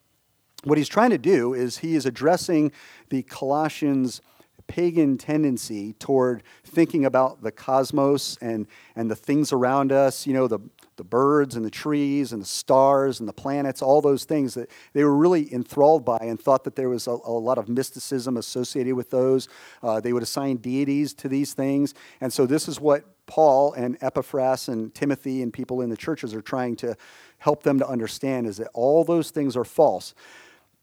What 0.65 0.77
he's 0.77 0.89
trying 0.89 1.11
to 1.11 1.17
do 1.17 1.53
is 1.53 1.77
he 1.77 1.95
is 1.95 2.05
addressing 2.05 2.73
the 3.09 3.23
Colossians' 3.23 4.21
pagan 4.67 5.17
tendency 5.17 5.93
toward 5.93 6.43
thinking 6.65 7.05
about 7.05 7.41
the 7.41 7.51
cosmos 7.51 8.37
and, 8.41 8.67
and 8.95 9.09
the 9.09 9.15
things 9.15 9.53
around 9.53 9.91
us, 9.91 10.27
you 10.27 10.33
know, 10.33 10.47
the, 10.47 10.59
the 10.99 11.03
birds 11.03 11.55
and 11.55 11.65
the 11.65 11.71
trees 11.71 12.33
and 12.33 12.41
the 12.41 12.45
stars 12.45 13.19
and 13.19 13.27
the 13.27 13.33
planets, 13.33 13.81
all 13.81 14.01
those 14.01 14.25
things 14.25 14.53
that 14.53 14.69
they 14.93 15.03
were 15.03 15.15
really 15.15 15.51
enthralled 15.53 16.03
by 16.03 16.17
and 16.21 16.39
thought 16.39 16.65
that 16.65 16.75
there 16.75 16.89
was 16.89 17.07
a, 17.07 17.11
a 17.11 17.31
lot 17.31 17.57
of 17.57 17.69
mysticism 17.69 18.35
associated 18.35 18.93
with 18.93 19.09
those. 19.09 19.47
Uh, 19.81 20.01
they 20.01 20.11
would 20.11 20.21
assign 20.21 20.57
deities 20.57 21.13
to 21.13 21.29
these 21.29 21.53
things. 21.53 21.93
And 22.19 22.31
so 22.31 22.45
this 22.45 22.67
is 22.67 22.81
what 22.81 23.05
Paul 23.27 23.73
and 23.73 23.97
Epaphras 24.01 24.67
and 24.67 24.93
Timothy 24.93 25.41
and 25.41 25.53
people 25.53 25.81
in 25.81 25.89
the 25.89 25.97
churches 25.97 26.33
are 26.33 26.41
trying 26.41 26.75
to 26.77 26.97
help 27.37 27.63
them 27.63 27.79
to 27.79 27.87
understand 27.87 28.45
is 28.45 28.57
that 28.57 28.69
all 28.73 29.05
those 29.05 29.31
things 29.31 29.55
are 29.55 29.63
false 29.63 30.13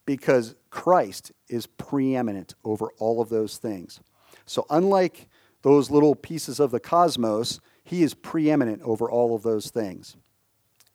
because 0.05 0.55
Christ 0.71 1.31
is 1.47 1.67
preeminent 1.67 2.55
over 2.63 2.89
all 2.97 3.21
of 3.21 3.29
those 3.29 3.57
things. 3.57 3.99
So 4.47 4.65
unlike 4.71 5.29
those 5.61 5.91
little 5.91 6.15
pieces 6.15 6.59
of 6.59 6.71
the 6.71 6.79
cosmos, 6.79 7.59
he 7.87 8.03
is 8.03 8.13
preeminent 8.13 8.81
over 8.81 9.09
all 9.09 9.33
of 9.33 9.43
those 9.43 9.69
things. 9.69 10.17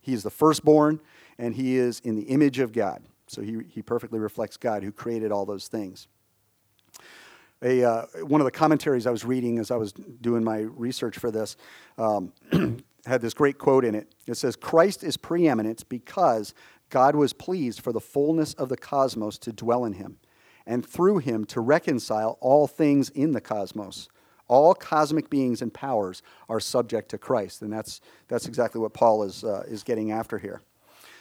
He 0.03 0.13
is 0.13 0.23
the 0.25 0.31
firstborn, 0.31 1.01
and 1.39 1.55
he 1.55 1.77
is 1.79 2.01
in 2.01 2.17
the 2.17 2.25
image 2.25 2.59
of 2.59 2.71
God. 2.73 3.03
So 3.29 3.41
he, 3.41 3.61
he 3.71 3.81
perfectly 3.81 4.19
reflects 4.19 4.59
God 4.59 4.83
who 4.83 4.93
created 4.93 5.33
all 5.33 5.47
those 5.47 5.69
things. 5.69 6.07
A, 7.63 7.83
uh, 7.83 8.05
one 8.25 8.43
of 8.43 8.45
the 8.45 8.51
commentaries 8.51 9.07
I 9.07 9.11
was 9.11 9.25
reading 9.25 9.59
as 9.59 9.71
I 9.71 9.77
was 9.77 9.93
doing 9.93 10.45
my 10.45 10.59
research 10.59 11.17
for 11.17 11.31
this 11.31 11.57
um, 11.97 12.35
had 13.07 13.23
this 13.23 13.33
great 13.33 13.57
quote 13.57 13.87
in 13.87 13.95
it. 13.95 14.15
It 14.27 14.35
says, 14.35 14.55
Christ 14.55 15.03
is 15.03 15.17
preeminent 15.17 15.89
because 15.89 16.53
God 16.91 17.17
was 17.17 17.33
pleased 17.33 17.81
for 17.81 17.95
the 17.95 18.01
fullness 18.01 18.53
of 18.53 18.69
the 18.69 18.77
cosmos 18.77 19.39
to 19.39 19.53
dwell 19.53 19.87
in 19.87 19.95
him, 19.95 20.19
and 20.67 20.85
through 20.85 21.19
him 21.19 21.47
to 21.47 21.61
reconcile 21.63 22.37
all 22.43 22.67
things 22.67 23.09
in 23.09 23.33
the 23.33 23.41
cosmos 23.41 24.11
all 24.49 24.75
cosmic 24.75 25.31
beings 25.31 25.63
and 25.63 25.73
powers 25.73 26.23
are 26.49 26.61
subject 26.61 27.09
to 27.11 27.19
Christ. 27.19 27.63
And 27.63 27.73
that's, 27.73 28.01
that's 28.29 28.47
exactly 28.47 28.81
what 28.81 28.93
Paul 28.93 29.23
is, 29.23 29.45
uh, 29.45 29.65
is 29.67 29.83
getting 29.83 30.13
after 30.13 30.39
here. 30.39 30.61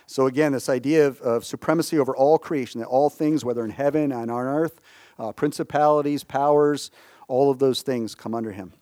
So, 0.07 0.27
again, 0.27 0.51
this 0.51 0.67
idea 0.67 1.07
of, 1.07 1.21
of 1.21 1.45
supremacy 1.45 1.97
over 1.97 2.15
all 2.15 2.37
creation, 2.37 2.81
that 2.81 2.87
all 2.87 3.09
things, 3.09 3.45
whether 3.45 3.63
in 3.63 3.71
heaven 3.71 4.11
and 4.11 4.29
on 4.29 4.45
earth, 4.45 4.81
uh, 5.17 5.31
principalities, 5.31 6.23
powers, 6.23 6.91
all 7.27 7.49
of 7.49 7.59
those 7.59 7.81
things 7.81 8.13
come 8.13 8.35
under 8.35 8.51
him. 8.51 8.73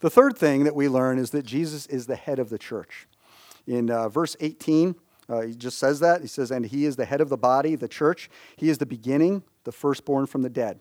The 0.00 0.10
third 0.10 0.38
thing 0.38 0.64
that 0.64 0.74
we 0.74 0.88
learn 0.88 1.18
is 1.18 1.30
that 1.30 1.44
Jesus 1.44 1.86
is 1.86 2.06
the 2.06 2.16
head 2.16 2.38
of 2.38 2.48
the 2.48 2.58
church. 2.58 3.06
In 3.66 3.90
uh, 3.90 4.08
verse 4.08 4.36
18, 4.40 4.94
uh, 5.28 5.40
he 5.42 5.54
just 5.54 5.78
says 5.78 6.00
that. 6.00 6.20
He 6.20 6.26
says, 6.26 6.50
And 6.50 6.64
he 6.64 6.84
is 6.84 6.96
the 6.96 7.04
head 7.04 7.20
of 7.20 7.28
the 7.28 7.36
body, 7.36 7.74
the 7.74 7.88
church. 7.88 8.30
He 8.56 8.68
is 8.68 8.78
the 8.78 8.86
beginning, 8.86 9.42
the 9.64 9.72
firstborn 9.72 10.26
from 10.26 10.42
the 10.42 10.50
dead. 10.50 10.78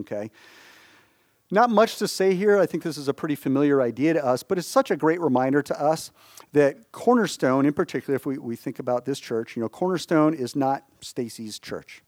Okay? 0.00 0.30
Not 1.50 1.70
much 1.70 1.96
to 1.96 2.08
say 2.08 2.34
here. 2.34 2.58
I 2.58 2.66
think 2.66 2.82
this 2.82 2.98
is 2.98 3.08
a 3.08 3.14
pretty 3.14 3.34
familiar 3.34 3.80
idea 3.80 4.12
to 4.12 4.24
us, 4.24 4.42
but 4.42 4.58
it's 4.58 4.68
such 4.68 4.90
a 4.90 4.96
great 4.96 5.20
reminder 5.20 5.62
to 5.62 5.82
us 5.82 6.10
that 6.52 6.92
Cornerstone, 6.92 7.64
in 7.64 7.72
particular, 7.72 8.16
if 8.16 8.26
we, 8.26 8.36
we 8.36 8.54
think 8.54 8.78
about 8.78 9.06
this 9.06 9.18
church, 9.18 9.56
you 9.56 9.62
know, 9.62 9.68
Cornerstone 9.68 10.34
is 10.34 10.54
not 10.54 10.84
Stacy's 11.00 11.58
church. 11.58 12.02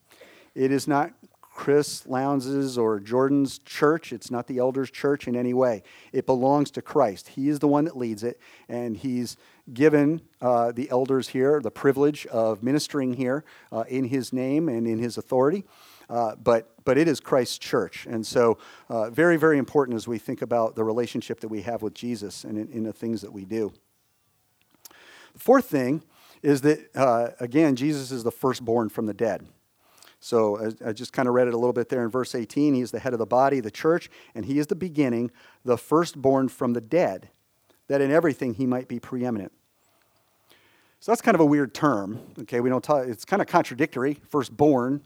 It 0.55 0.71
is 0.71 0.87
not 0.87 1.13
Chris 1.41 2.07
Lowndes 2.07 2.79
or 2.79 3.01
Jordan's 3.01 3.59
church. 3.59 4.13
It's 4.13 4.31
not 4.31 4.47
the 4.47 4.59
elders' 4.59 4.91
church 4.91 5.27
in 5.27 5.37
any 5.37 5.53
way. 5.53 5.83
It 6.13 6.27
belongs 6.27 6.71
to 6.73 6.83
Christ. 6.83 7.29
He 7.29 7.49
is 7.49 7.59
the 7.59 7.69
one 7.69 7.85
that 7.85 7.97
leads 7.97 8.23
it, 8.23 8.39
and 8.69 8.97
He's 8.97 9.37
given 9.73 10.21
uh, 10.41 10.73
the 10.73 10.91
elders 10.91 11.29
here 11.29 11.61
the 11.61 11.71
privilege 11.71 12.27
of 12.27 12.63
ministering 12.63 13.15
here 13.15 13.45
uh, 13.73 13.85
in 13.89 14.05
His 14.05 14.33
name 14.33 14.69
and 14.69 14.87
in 14.87 14.99
His 14.99 15.19
authority. 15.19 15.65
Uh, 16.11 16.35
but, 16.35 16.75
but 16.85 16.99
it 16.99 17.07
is 17.07 17.21
Christ's 17.21 17.57
church. 17.57 18.05
And 18.07 18.27
so, 18.27 18.59
uh, 18.89 19.11
very, 19.11 19.37
very 19.37 19.59
important 19.59 19.97
as 19.97 20.09
we 20.09 20.19
think 20.19 20.43
about 20.43 20.75
the 20.75 20.83
relationship 20.83 21.39
that 21.41 21.49
we 21.49 21.63
have 21.63 21.83
with 21.83 21.95
Jesus 21.95 22.43
and 22.43 22.59
in, 22.59 22.69
in 22.69 22.83
the 22.83 22.93
things 22.93 23.21
that 23.23 23.33
we 23.33 23.45
do. 23.45 23.73
The 25.33 25.39
fourth 25.39 25.67
thing 25.67 26.03
is 26.43 26.63
that, 26.63 26.91
uh, 26.97 27.29
again, 27.39 27.77
Jesus 27.77 28.11
is 28.11 28.25
the 28.25 28.33
firstborn 28.33 28.89
from 28.89 29.07
the 29.07 29.15
dead. 29.15 29.47
So 30.19 30.59
I, 30.85 30.89
I 30.89 30.93
just 30.93 31.13
kind 31.13 31.29
of 31.29 31.35
read 31.35 31.47
it 31.47 31.55
a 31.55 31.57
little 31.57 31.73
bit 31.73 31.89
there 31.89 32.03
in 32.03 32.11
verse 32.11 32.35
18. 32.35 32.75
He 32.75 32.81
is 32.81 32.91
the 32.91 32.99
head 32.99 33.13
of 33.13 33.21
the 33.21 33.27
body, 33.27 33.61
the 33.61 33.71
church, 33.71 34.11
and 34.35 34.45
he 34.45 34.59
is 34.59 34.67
the 34.67 34.75
beginning, 34.75 35.31
the 35.65 35.79
firstborn 35.79 36.49
from 36.49 36.73
the 36.73 36.81
dead, 36.81 37.31
that 37.87 38.01
in 38.01 38.11
everything 38.11 38.55
he 38.55 38.67
might 38.67 38.89
be 38.89 38.99
preeminent. 38.99 39.53
So 40.99 41.13
that's 41.13 41.23
kind 41.23 41.35
of 41.35 41.41
a 41.41 41.47
weird 41.47 41.73
term. 41.73 42.21
Okay, 42.41 42.61
we 42.61 42.69
don't 42.69 42.85
talk, 42.85 43.07
it's 43.07 43.25
kind 43.25 43.41
of 43.41 43.49
contradictory. 43.49 44.19
Firstborn, 44.29 45.03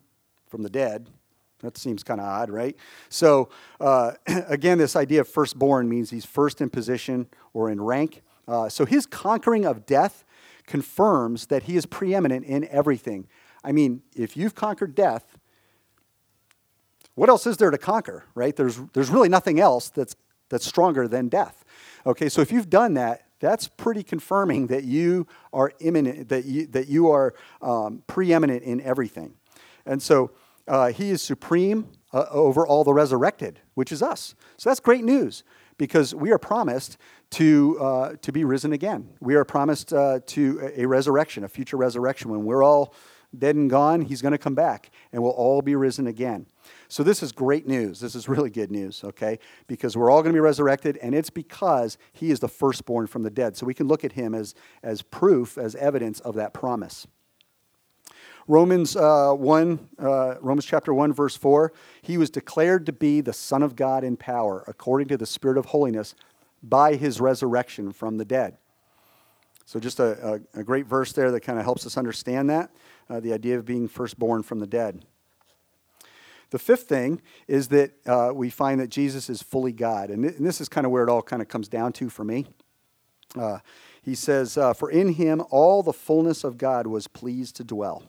from 0.54 0.62
the 0.62 0.70
dead. 0.70 1.08
That 1.62 1.76
seems 1.76 2.04
kind 2.04 2.20
of 2.20 2.26
odd, 2.26 2.48
right? 2.48 2.76
So, 3.08 3.48
uh, 3.80 4.12
again, 4.46 4.78
this 4.78 4.94
idea 4.94 5.22
of 5.22 5.26
firstborn 5.26 5.88
means 5.88 6.10
he's 6.10 6.24
first 6.24 6.60
in 6.60 6.70
position 6.70 7.26
or 7.52 7.68
in 7.68 7.80
rank. 7.80 8.22
Uh, 8.46 8.68
so, 8.68 8.84
his 8.84 9.04
conquering 9.04 9.64
of 9.64 9.84
death 9.84 10.24
confirms 10.64 11.46
that 11.48 11.64
he 11.64 11.76
is 11.76 11.86
preeminent 11.86 12.46
in 12.46 12.68
everything. 12.68 13.26
I 13.64 13.72
mean, 13.72 14.02
if 14.14 14.36
you've 14.36 14.54
conquered 14.54 14.94
death, 14.94 15.36
what 17.16 17.28
else 17.28 17.48
is 17.48 17.56
there 17.56 17.72
to 17.72 17.78
conquer, 17.78 18.22
right? 18.36 18.54
There's, 18.54 18.78
there's 18.92 19.10
really 19.10 19.28
nothing 19.28 19.58
else 19.58 19.88
that's, 19.88 20.14
that's 20.50 20.64
stronger 20.64 21.08
than 21.08 21.28
death. 21.28 21.64
Okay, 22.06 22.28
so 22.28 22.42
if 22.42 22.52
you've 22.52 22.70
done 22.70 22.94
that, 22.94 23.22
that's 23.40 23.66
pretty 23.66 24.04
confirming 24.04 24.68
that 24.68 24.84
you 24.84 25.26
are 25.52 25.72
imminent, 25.80 26.28
that 26.28 26.44
you, 26.44 26.68
that 26.68 26.86
you 26.86 27.10
are 27.10 27.34
um, 27.60 28.04
preeminent 28.06 28.62
in 28.62 28.80
everything. 28.82 29.34
And 29.86 30.02
so 30.02 30.30
uh, 30.66 30.92
he 30.92 31.10
is 31.10 31.22
supreme 31.22 31.88
uh, 32.12 32.26
over 32.30 32.66
all 32.66 32.84
the 32.84 32.94
resurrected, 32.94 33.60
which 33.74 33.92
is 33.92 34.02
us. 34.02 34.34
So 34.56 34.70
that's 34.70 34.80
great 34.80 35.04
news 35.04 35.44
because 35.78 36.14
we 36.14 36.30
are 36.30 36.38
promised 36.38 36.96
to, 37.30 37.78
uh, 37.80 38.12
to 38.22 38.32
be 38.32 38.44
risen 38.44 38.72
again. 38.72 39.08
We 39.20 39.34
are 39.34 39.44
promised 39.44 39.92
uh, 39.92 40.20
to 40.26 40.72
a 40.76 40.86
resurrection, 40.86 41.44
a 41.44 41.48
future 41.48 41.76
resurrection. 41.76 42.30
When 42.30 42.44
we're 42.44 42.62
all 42.62 42.94
dead 43.36 43.56
and 43.56 43.68
gone, 43.68 44.02
he's 44.02 44.22
going 44.22 44.32
to 44.32 44.38
come 44.38 44.54
back 44.54 44.90
and 45.12 45.22
we'll 45.22 45.32
all 45.32 45.60
be 45.60 45.74
risen 45.74 46.06
again. 46.06 46.46
So 46.88 47.02
this 47.02 47.22
is 47.22 47.32
great 47.32 47.66
news. 47.66 48.00
This 48.00 48.14
is 48.14 48.28
really 48.28 48.50
good 48.50 48.70
news, 48.70 49.02
okay? 49.02 49.38
Because 49.66 49.96
we're 49.96 50.10
all 50.10 50.22
going 50.22 50.32
to 50.32 50.36
be 50.36 50.40
resurrected, 50.40 50.96
and 50.98 51.14
it's 51.14 51.30
because 51.30 51.98
he 52.12 52.30
is 52.30 52.40
the 52.40 52.48
firstborn 52.48 53.06
from 53.06 53.22
the 53.22 53.30
dead. 53.30 53.56
So 53.56 53.66
we 53.66 53.74
can 53.74 53.88
look 53.88 54.04
at 54.04 54.12
him 54.12 54.34
as, 54.34 54.54
as 54.82 55.02
proof, 55.02 55.58
as 55.58 55.74
evidence 55.74 56.20
of 56.20 56.36
that 56.36 56.54
promise. 56.54 57.06
Romans 58.46 58.94
uh, 58.94 59.32
1, 59.32 59.88
uh, 59.98 60.34
Romans 60.40 60.66
chapter 60.66 60.92
1, 60.92 61.12
verse 61.12 61.36
4, 61.36 61.72
he 62.02 62.18
was 62.18 62.30
declared 62.30 62.84
to 62.86 62.92
be 62.92 63.20
the 63.20 63.32
Son 63.32 63.62
of 63.62 63.74
God 63.74 64.04
in 64.04 64.16
power, 64.16 64.64
according 64.66 65.08
to 65.08 65.16
the 65.16 65.26
Spirit 65.26 65.56
of 65.56 65.66
holiness, 65.66 66.14
by 66.62 66.94
his 66.94 67.20
resurrection 67.20 67.92
from 67.92 68.18
the 68.18 68.24
dead. 68.24 68.58
So, 69.66 69.80
just 69.80 69.98
a, 69.98 70.40
a, 70.54 70.60
a 70.60 70.64
great 70.64 70.86
verse 70.86 71.12
there 71.12 71.30
that 71.30 71.40
kind 71.40 71.58
of 71.58 71.64
helps 71.64 71.86
us 71.86 71.96
understand 71.96 72.50
that 72.50 72.70
uh, 73.08 73.20
the 73.20 73.32
idea 73.32 73.58
of 73.58 73.64
being 73.64 73.88
firstborn 73.88 74.42
from 74.42 74.58
the 74.58 74.66
dead. 74.66 75.04
The 76.50 76.58
fifth 76.58 76.82
thing 76.82 77.22
is 77.48 77.68
that 77.68 77.92
uh, 78.06 78.30
we 78.34 78.50
find 78.50 78.80
that 78.80 78.88
Jesus 78.88 79.30
is 79.30 79.42
fully 79.42 79.72
God. 79.72 80.10
And, 80.10 80.22
th- 80.22 80.36
and, 80.36 80.46
this 80.46 80.60
is 80.60 80.68
kind 80.68 80.84
of 80.84 80.92
where 80.92 81.02
it 81.02 81.10
all 81.10 81.22
kind 81.22 81.42
of 81.42 81.48
comes 81.48 81.66
down 81.66 81.92
to 81.94 82.10
for 82.10 82.24
me. 82.24 82.46
Uh, 83.34 83.58
he 84.02 84.14
says, 84.14 84.58
uh, 84.58 84.74
For 84.74 84.90
in 84.90 85.14
him 85.14 85.42
all 85.50 85.82
the 85.82 85.92
fullness 85.92 86.44
of 86.44 86.58
God 86.58 86.86
was 86.86 87.08
pleased 87.08 87.56
to 87.56 87.64
dwell. 87.64 88.04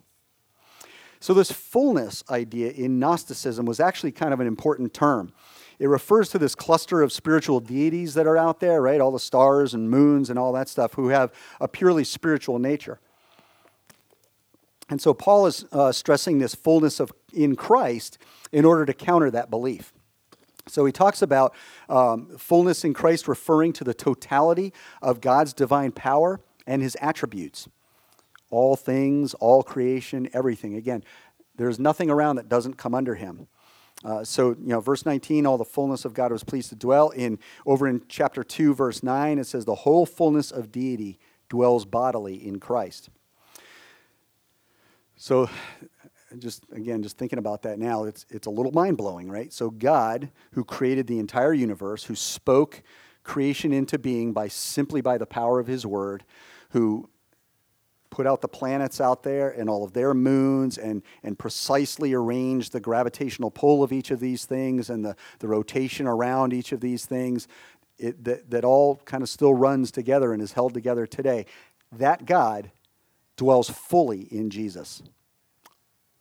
So, 1.26 1.34
this 1.34 1.52
fullness 1.52 2.24
idea 2.30 2.70
in 2.70 3.00
Gnosticism 3.00 3.66
was 3.66 3.80
actually 3.80 4.12
kind 4.12 4.32
of 4.32 4.40
an 4.40 4.46
important 4.46 4.94
term. 4.94 5.34
It 5.80 5.90
refers 5.90 6.30
to 6.30 6.38
this 6.38 6.54
cluster 6.54 7.02
of 7.02 7.12
spiritual 7.12 7.60
deities 7.60 8.14
that 8.14 8.28
are 8.28 8.38
out 8.38 8.60
there, 8.60 8.80
right? 8.80 9.02
All 9.02 9.10
the 9.10 9.20
stars 9.20 9.74
and 9.74 9.90
moons 9.90 10.30
and 10.30 10.38
all 10.38 10.54
that 10.54 10.70
stuff 10.70 10.94
who 10.94 11.08
have 11.08 11.32
a 11.60 11.68
purely 11.68 12.04
spiritual 12.04 12.60
nature. 12.60 13.00
And 14.88 15.02
so, 15.02 15.16
Paul 15.16 15.48
is 15.48 15.66
uh, 15.72 15.92
stressing 15.92 16.38
this 16.38 16.54
fullness 16.54 17.00
of 17.00 17.12
in 17.34 17.56
Christ 17.56 18.20
in 18.52 18.64
order 18.64 18.86
to 18.86 18.94
counter 18.94 19.32
that 19.32 19.50
belief. 19.50 19.94
So 20.68 20.86
he 20.86 20.92
talks 20.92 21.24
about 21.24 21.56
um, 21.90 22.38
fullness 22.38 22.86
in 22.86 22.94
Christ 22.94 23.28
referring 23.28 23.74
to 23.74 23.84
the 23.84 23.96
totality 23.96 24.74
of 25.02 25.22
God's 25.22 25.54
divine 25.54 25.92
power 25.92 26.40
and 26.68 26.84
his 26.84 26.96
attributes 27.02 27.68
all 28.50 28.76
things, 28.76 29.34
all 29.36 29.64
creation, 29.64 30.30
everything. 30.34 30.76
Again, 30.76 31.04
there's 31.56 31.80
nothing 31.80 32.10
around 32.10 32.36
that 32.36 32.50
doesn't 32.50 32.76
come 32.76 32.94
under 32.94 33.16
him. 33.16 33.48
Uh, 34.04 34.24
so, 34.24 34.50
you 34.50 34.68
know, 34.68 34.80
verse 34.80 35.06
19, 35.06 35.46
all 35.46 35.58
the 35.58 35.66
fullness 35.66 36.06
of 36.06 36.14
God 36.14 36.32
was 36.32 36.44
pleased 36.44 36.70
to 36.70 36.76
dwell. 36.76 37.10
In 37.10 37.40
over 37.66 37.88
in 37.88 38.02
chapter 38.08 38.44
2, 38.44 38.76
verse 38.76 39.02
9, 39.02 39.40
it 39.40 39.46
says, 39.46 39.66
the 39.66 39.76
whole 39.76 40.06
fullness 40.06 40.52
of 40.52 40.72
deity 40.72 41.18
dwells 41.50 41.86
bodily 41.86 42.36
in 42.36 42.60
Christ. 42.60 43.10
So, 45.16 45.50
just 46.38 46.66
again, 46.74 47.02
just 47.02 47.18
thinking 47.18 47.40
about 47.40 47.62
that 47.62 47.80
now, 47.80 48.04
it's, 48.04 48.26
it's 48.30 48.48
a 48.48 48.52
little 48.52 48.74
mind 48.74 48.98
blowing, 48.98 49.30
right? 49.30 49.54
So, 49.54 49.70
God, 49.70 50.30
who 50.52 50.66
created 50.66 51.08
the 51.08 51.20
entire 51.20 51.54
universe, 51.54 52.04
who 52.04 52.16
spoke 52.16 52.84
creation 53.24 53.72
into 53.72 53.98
being 53.98 54.34
by 54.34 54.50
simply 54.50 55.02
by 55.02 55.18
the 55.18 55.26
power 55.26 55.60
of 55.60 55.68
his 55.68 55.86
word, 55.86 56.26
who 56.72 57.10
put 58.16 58.26
out 58.26 58.40
the 58.40 58.48
planets 58.48 59.02
out 59.02 59.24
there 59.24 59.50
and 59.50 59.70
all 59.70 59.84
of 59.84 59.92
their 59.92 60.14
moons 60.14 60.78
and, 60.78 61.04
and 61.22 61.38
precisely 61.38 62.14
arrange 62.14 62.70
the 62.70 62.80
gravitational 62.80 63.52
pull 63.52 63.84
of 63.84 63.92
each 63.92 64.10
of 64.10 64.22
these 64.22 64.46
things 64.46 64.90
and 64.90 65.04
the, 65.04 65.14
the 65.40 65.48
rotation 65.50 66.08
around 66.08 66.54
each 66.54 66.72
of 66.72 66.80
these 66.80 67.06
things, 67.06 67.50
it, 67.98 68.24
that, 68.24 68.50
that 68.50 68.64
all 68.64 68.96
kind 69.04 69.22
of 69.22 69.28
still 69.28 69.54
runs 69.54 69.92
together 69.92 70.32
and 70.32 70.42
is 70.42 70.54
held 70.54 70.74
together 70.74 71.06
today. 71.06 71.46
That 71.92 72.26
God 72.26 72.72
dwells 73.36 73.70
fully 73.70 74.22
in 74.32 74.50
Jesus. 74.50 75.04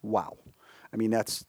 Wow. 0.02 0.36
I 0.92 0.96
mean, 0.96 1.12
that's, 1.12 1.44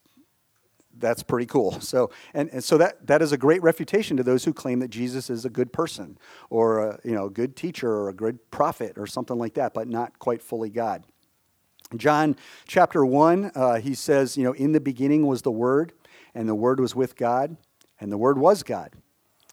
that's 0.98 1.22
pretty 1.22 1.46
cool. 1.46 1.80
So, 1.86 2.10
and, 2.34 2.50
and 2.50 2.64
so 2.64 2.78
that, 2.78 3.06
that 3.06 3.22
is 3.22 3.32
a 3.32 3.38
great 3.38 3.62
refutation 3.62 4.16
to 4.16 4.22
those 4.24 4.44
who 4.44 4.52
claim 4.52 4.80
that 4.80 4.88
Jesus 4.88 5.30
is 5.30 5.44
a 5.44 5.50
good 5.50 5.72
person 5.72 6.18
or 6.50 6.80
a, 6.80 7.00
you 7.04 7.12
know, 7.12 7.26
a 7.26 7.30
good 7.30 7.54
teacher 7.54 7.88
or 7.88 8.08
a 8.08 8.12
good 8.12 8.50
prophet 8.50 8.94
or 8.96 9.06
something 9.06 9.38
like 9.38 9.54
that, 9.54 9.72
but 9.72 9.88
not 9.88 10.18
quite 10.18 10.42
fully 10.42 10.68
God. 10.68 11.04
John 11.96 12.34
chapter 12.66 13.06
1, 13.06 13.52
uh, 13.54 13.76
he 13.76 13.94
says, 13.94 14.36
you 14.36 14.42
know, 14.42 14.52
in 14.52 14.72
the 14.72 14.80
beginning 14.80 15.26
was 15.26 15.42
the 15.42 15.52
Word, 15.52 15.92
and 16.34 16.48
the 16.48 16.54
Word 16.54 16.80
was 16.80 16.96
with 16.96 17.14
God, 17.14 17.56
and 18.00 18.10
the 18.10 18.18
Word 18.18 18.38
was 18.38 18.64
God. 18.64 18.92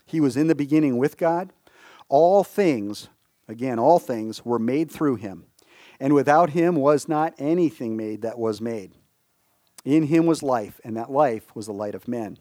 He 0.06 0.20
was 0.20 0.36
in 0.36 0.48
the 0.48 0.56
beginning 0.56 0.98
with 0.98 1.18
God. 1.18 1.54
All 2.10 2.44
things, 2.44 3.10
again, 3.48 3.78
all 3.78 4.00
things 4.00 4.44
were 4.44 4.60
made 4.60 4.92
through 4.92 5.18
him, 5.18 5.46
and 6.00 6.14
without 6.14 6.52
him 6.52 6.76
was 6.76 7.08
not 7.08 7.36
anything 7.38 7.96
made 7.96 8.24
that 8.24 8.40
was 8.40 8.60
made. 8.60 8.96
In 9.86 10.04
him 10.04 10.26
was 10.26 10.42
life, 10.42 10.80
and 10.84 10.96
that 10.98 11.12
life 11.12 11.56
was 11.56 11.66
the 11.66 11.74
light 11.74 11.96
of 11.96 12.08
men. 12.08 12.38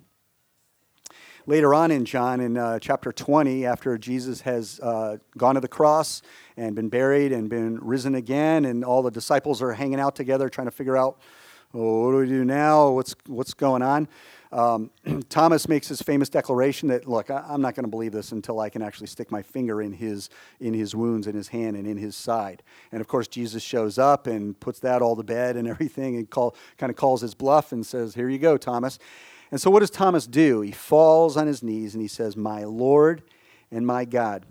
Later 1.45 1.75
on 1.75 1.91
in 1.91 2.05
John, 2.05 2.41
in 2.41 2.57
uh, 2.57 2.79
chapter 2.79 3.11
20, 3.11 3.67
after 3.67 3.99
Jesus 3.99 4.43
has 4.43 4.79
uh, 4.81 5.17
gone 5.37 5.57
to 5.57 5.61
the 5.61 5.67
cross 5.67 6.23
and 6.57 6.77
been 6.77 6.89
buried 6.89 7.33
and 7.33 7.51
been 7.51 7.81
risen 7.81 8.15
again, 8.15 8.65
and 8.65 8.85
all 8.85 9.03
the 9.03 9.11
disciples 9.11 9.61
are 9.61 9.73
hanging 9.73 9.99
out 9.99 10.15
together 10.15 10.49
trying 10.49 10.69
to 10.69 10.73
figure 10.73 10.97
out 10.97 11.19
well, 11.73 12.05
what 12.05 12.11
do 12.13 12.19
we 12.19 12.27
do 12.27 12.45
now? 12.45 12.91
What's, 12.91 13.17
what's 13.27 13.55
going 13.55 13.81
on? 13.81 14.07
Um, 14.53 14.91
Thomas 15.31 15.67
makes 15.67 15.89
his 15.89 16.03
famous 16.03 16.29
declaration 16.29 16.89
that, 16.89 17.09
look, 17.09 17.31
I, 17.31 17.45
am 17.49 17.63
not 17.63 17.75
going 17.75 17.85
to 17.85 17.91
believe 17.91 18.13
this 18.13 18.33
until 18.33 18.61
I 18.61 18.69
can 18.69 18.83
actually 18.83 19.07
stick 19.07 19.31
my 19.31 19.43
finger 19.43 19.81
in 19.81 19.93
his, 19.93 20.29
in 20.61 20.75
his 20.75 20.95
wounds, 20.95 21.27
in 21.27 21.35
his 21.35 21.49
hand, 21.49 21.77
and 21.77 21.87
in 21.87 21.97
his 21.97 22.15
side. 22.15 22.63
And 22.93 23.01
of 23.01 23.09
course, 23.09 23.27
Jesus 23.29 23.63
shows 23.63 23.99
up 23.99 24.27
and 24.27 24.59
puts 24.61 24.79
that 24.81 25.01
all 25.01 25.17
to 25.17 25.23
bed 25.23 25.57
and 25.57 25.67
everything 25.69 26.17
and 26.17 26.29
call, 26.29 26.55
kind 26.77 26.91
of 26.91 26.97
calls 26.97 27.23
his 27.23 27.35
bluff 27.35 27.73
and 27.73 27.85
says, 27.85 28.15
Here 28.15 28.29
you 28.29 28.39
go, 28.39 28.57
Thomas. 28.59 28.99
And 29.51 29.61
so, 29.61 29.71
what 29.71 29.81
does 29.81 29.91
Thomas 29.91 30.27
do? 30.27 30.61
He 30.61 30.73
falls 30.73 31.37
on 31.37 31.47
his 31.47 31.63
knees 31.63 31.95
and 31.95 32.03
he 32.03 32.09
says, 32.09 32.37
My 32.37 32.65
Lord 32.65 33.23
and 33.71 33.87
my 33.87 34.05
God. 34.05 34.47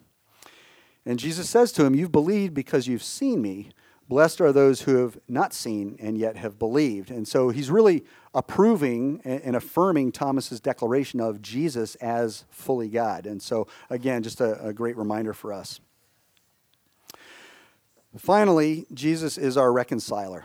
And 1.06 1.18
Jesus 1.20 1.50
says 1.50 1.72
to 1.74 1.86
him, 1.86 1.96
You've 1.96 2.12
believed 2.12 2.54
because 2.54 2.88
you've 2.88 3.04
seen 3.04 3.42
me. 3.42 3.70
Blessed 4.08 4.42
are 4.42 4.52
those 4.52 4.82
who 4.82 4.98
have 4.98 5.18
not 5.28 5.54
seen 5.54 5.96
and 6.00 6.18
yet 6.18 6.36
have 6.36 6.60
believed. 6.60 7.10
And 7.10 7.26
so 7.26 7.50
he's 7.50 7.72
really 7.72 8.04
approving 8.34 9.22
and 9.26 9.56
affirming 9.56 10.12
Thomas's 10.12 10.62
declaration 10.62 11.20
of 11.20 11.42
Jesus 11.42 11.96
as 11.96 12.46
fully 12.50 12.88
God. 12.88 13.26
And 13.26 13.42
so, 13.42 13.68
again, 13.90 14.24
just 14.24 14.40
a, 14.40 14.68
a 14.68 14.74
great 14.74 14.96
reminder 14.96 15.34
for 15.34 15.52
us. 15.52 15.80
Finally, 18.18 18.86
Jesus 18.94 19.38
is 19.38 19.58
our 19.58 19.72
reconciler. 19.72 20.44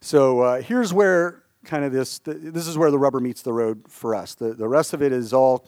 So 0.00 0.40
uh, 0.40 0.62
here's 0.62 0.92
where 0.92 1.42
kind 1.64 1.84
of 1.84 1.92
this 1.92 2.18
this 2.24 2.66
is 2.66 2.76
where 2.76 2.90
the 2.90 2.98
rubber 2.98 3.20
meets 3.20 3.42
the 3.42 3.52
road 3.52 3.84
for 3.88 4.14
us. 4.14 4.34
The, 4.34 4.54
the 4.54 4.68
rest 4.68 4.92
of 4.92 5.02
it 5.02 5.12
is 5.12 5.32
all 5.32 5.66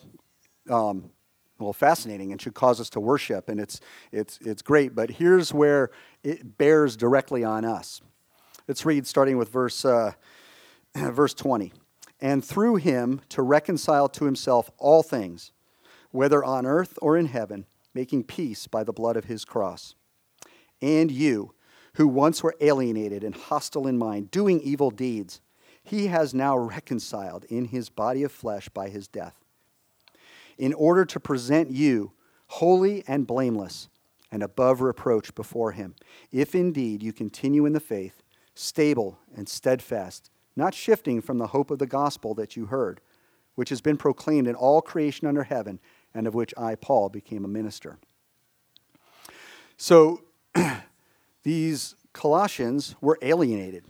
um, 0.69 1.11
well, 1.59 1.73
fascinating 1.73 2.33
and 2.33 2.41
should 2.41 2.55
cause 2.55 2.81
us 2.81 2.91
to 2.91 3.01
worship, 3.01 3.49
and 3.49 3.59
it's, 3.59 3.81
it's, 4.13 4.39
it's 4.43 4.63
great. 4.63 4.95
But 4.95 5.11
here's 5.11 5.55
where 5.55 5.91
it 6.23 6.59
bears 6.59 6.97
directly 6.97 7.45
on 7.45 7.65
us. 7.65 8.03
Let's 8.69 8.85
read 8.85 9.07
starting 9.07 9.39
with 9.39 9.49
verse, 9.49 9.85
uh, 9.85 10.13
verse 11.13 11.35
20. 11.35 11.73
And 12.21 12.45
through 12.45 12.77
him 12.77 13.21
to 13.31 13.43
reconcile 13.43 14.09
to 14.11 14.25
himself 14.25 14.71
all 14.79 15.03
things, 15.03 15.53
whether 16.11 16.43
on 16.43 16.65
earth 16.65 16.99
or 17.03 17.17
in 17.17 17.27
heaven, 17.27 17.67
making 17.93 18.25
peace 18.25 18.67
by 18.67 18.85
the 18.85 18.93
blood 18.93 19.17
of 19.17 19.27
his 19.27 19.45
cross. 19.45 19.95
And 20.81 21.11
you, 21.11 21.55
who 21.95 22.09
once 22.09 22.43
were 22.43 22.57
alienated 22.61 23.25
and 23.25 23.35
hostile 23.35 23.87
in 23.87 23.99
mind, 23.99 24.31
doing 24.31 24.61
evil 24.61 24.91
deeds, 24.91 25.41
he 25.83 26.09
has 26.09 26.35
now 26.35 26.57
reconciled 26.57 27.45
in 27.45 27.67
his 27.67 27.89
body 27.89 28.23
of 28.23 28.33
flesh 28.33 28.69
by 28.69 28.89
his 28.89 29.09
death 29.09 29.35
in 30.59 30.73
order 30.75 31.05
to 31.05 31.21
present 31.21 31.71
you 31.71 32.13
holy 32.49 33.05
and 33.07 33.27
blameless 33.27 33.89
and 34.31 34.43
above 34.43 34.81
reproach 34.81 35.35
before 35.35 35.73
him, 35.73 35.95
if 36.33 36.55
indeed 36.55 37.03
you 37.03 37.13
continue 37.13 37.67
in 37.67 37.73
the 37.73 37.81
faith, 37.81 38.23
stable 38.55 39.19
and 39.35 39.49
steadfast, 39.49 40.31
not 40.57 40.75
shifting 40.75 41.21
from 41.21 41.39
the 41.39 41.49
hope 41.49 41.71
of 41.71 41.79
the 41.79 41.87
gospel 41.87 42.35
that 42.35 42.57
you 42.57 42.67
heard, 42.67 43.01
which 43.55 43.69
has 43.69 43.81
been 43.81 43.97
proclaimed 43.97 44.49
in 44.49 44.55
all 44.55 44.81
creation 44.81 45.29
under 45.29 45.45
heaven, 45.45 45.79
and 46.15 46.27
of 46.27 46.35
which 46.35 46.55
I, 46.57 46.75
Paul, 46.75 47.11
became 47.11 47.45
a 47.45 47.49
minister. 47.49 47.99
So, 49.77 50.23
these 51.43 51.95
Colossians 52.13 52.97
were 53.01 53.19
alienated. 53.21 53.85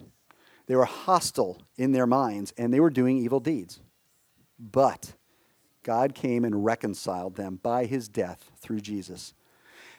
They 0.67 0.75
were 0.75 0.85
hostile 0.85 1.63
in 1.77 1.93
their 1.93 2.07
minds, 2.07 2.53
and 2.59 2.75
they 2.75 2.81
were 2.81 2.91
doing 2.91 3.19
evil 3.19 3.39
deeds. 3.39 3.81
But 4.59 5.15
God 5.85 6.15
came 6.15 6.45
and 6.45 6.65
reconciled 6.65 7.37
them 7.37 7.61
by 7.63 7.85
his 7.85 8.09
death 8.09 8.51
through 8.59 8.81
Jesus. 8.81 9.35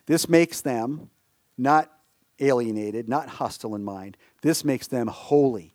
This 0.05 0.27
makes 0.27 0.59
them 0.59 1.09
not 1.57 1.91
alienated, 2.39 3.07
not 3.07 3.29
hostile 3.29 3.75
in 3.75 3.83
mind. 3.83 4.17
This 4.41 4.65
makes 4.65 4.87
them 4.87 5.07
holy, 5.07 5.73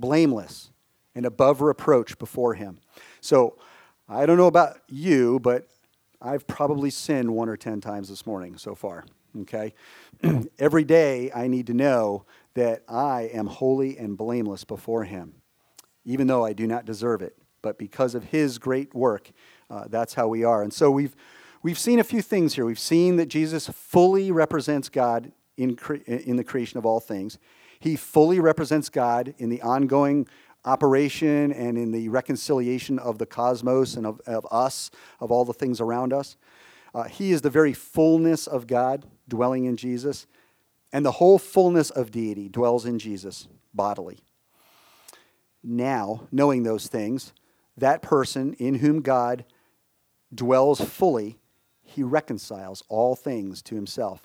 blameless, 0.00 0.70
and 1.14 1.26
above 1.26 1.60
reproach 1.60 2.18
before 2.18 2.54
him. 2.54 2.78
So 3.20 3.58
I 4.08 4.26
don't 4.26 4.36
know 4.36 4.46
about 4.46 4.78
you, 4.88 5.38
but 5.40 5.68
I've 6.20 6.46
probably 6.46 6.90
sinned 6.90 7.30
one 7.30 7.48
or 7.48 7.56
ten 7.56 7.80
times 7.80 8.08
this 8.08 8.26
morning 8.26 8.56
so 8.56 8.74
far. 8.74 9.04
Okay? 9.42 9.74
Every 10.58 10.84
day 10.84 11.30
I 11.34 11.48
need 11.48 11.66
to 11.68 11.74
know 11.74 12.24
that 12.54 12.82
I 12.88 13.30
am 13.32 13.46
holy 13.46 13.96
and 13.96 14.16
blameless 14.16 14.64
before 14.64 15.04
him, 15.04 15.34
even 16.04 16.26
though 16.26 16.44
I 16.44 16.52
do 16.52 16.66
not 16.66 16.84
deserve 16.84 17.22
it 17.22 17.36
but 17.62 17.78
because 17.78 18.14
of 18.14 18.24
his 18.24 18.58
great 18.58 18.94
work, 18.94 19.30
uh, 19.70 19.84
that's 19.88 20.14
how 20.14 20.28
we 20.28 20.44
are. 20.44 20.62
And 20.62 20.72
so 20.72 20.90
we've, 20.90 21.14
we've 21.62 21.78
seen 21.78 21.98
a 22.00 22.04
few 22.04 22.20
things 22.20 22.54
here. 22.54 22.66
We've 22.66 22.78
seen 22.78 23.16
that 23.16 23.26
Jesus 23.26 23.68
fully 23.68 24.30
represents 24.30 24.88
God 24.88 25.32
in, 25.56 25.76
cre- 25.76 25.94
in 26.06 26.36
the 26.36 26.44
creation 26.44 26.78
of 26.78 26.84
all 26.84 27.00
things, 27.00 27.38
he 27.82 27.96
fully 27.96 28.38
represents 28.38 28.88
God 28.88 29.34
in 29.38 29.48
the 29.48 29.60
ongoing 29.60 30.28
operation 30.64 31.50
and 31.50 31.76
in 31.76 31.90
the 31.90 32.08
reconciliation 32.08 32.96
of 33.00 33.18
the 33.18 33.26
cosmos 33.26 33.96
and 33.96 34.06
of, 34.06 34.20
of 34.20 34.46
us, 34.52 34.92
of 35.18 35.32
all 35.32 35.44
the 35.44 35.52
things 35.52 35.80
around 35.80 36.12
us. 36.12 36.36
Uh, 36.94 37.02
he 37.04 37.32
is 37.32 37.42
the 37.42 37.50
very 37.50 37.72
fullness 37.72 38.46
of 38.46 38.68
God 38.68 39.04
dwelling 39.26 39.64
in 39.64 39.76
Jesus, 39.76 40.28
and 40.92 41.04
the 41.04 41.10
whole 41.10 41.40
fullness 41.40 41.90
of 41.90 42.12
deity 42.12 42.48
dwells 42.48 42.86
in 42.86 43.00
Jesus 43.00 43.48
bodily. 43.74 44.20
Now, 45.64 46.28
knowing 46.30 46.62
those 46.62 46.86
things, 46.86 47.32
that 47.76 48.00
person 48.00 48.52
in 48.60 48.76
whom 48.76 49.00
God 49.00 49.44
dwells 50.32 50.80
fully, 50.80 51.40
he 51.82 52.04
reconciles 52.04 52.84
all 52.88 53.16
things 53.16 53.60
to 53.62 53.74
himself. 53.74 54.24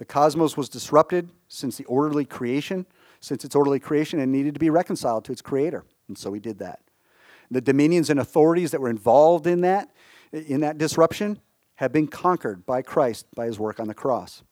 The 0.00 0.06
cosmos 0.06 0.56
was 0.56 0.70
disrupted 0.70 1.28
since 1.46 1.76
the 1.76 1.84
orderly 1.84 2.24
creation, 2.24 2.86
since 3.20 3.44
its 3.44 3.54
orderly 3.54 3.78
creation, 3.78 4.18
and 4.18 4.32
needed 4.32 4.54
to 4.54 4.58
be 4.58 4.70
reconciled 4.70 5.26
to 5.26 5.32
its 5.32 5.42
creator. 5.42 5.84
And 6.08 6.16
so 6.16 6.32
he 6.32 6.40
did 6.40 6.58
that. 6.60 6.80
The 7.50 7.60
dominions 7.60 8.08
and 8.08 8.18
authorities 8.18 8.70
that 8.70 8.80
were 8.80 8.88
involved 8.88 9.46
in 9.46 9.60
that, 9.60 9.90
in 10.32 10.62
that 10.62 10.78
disruption, 10.78 11.38
have 11.74 11.92
been 11.92 12.06
conquered 12.08 12.64
by 12.64 12.80
Christ 12.80 13.26
by 13.34 13.44
his 13.44 13.58
work 13.58 13.78
on 13.78 13.88
the 13.88 13.94
cross. 13.94 14.42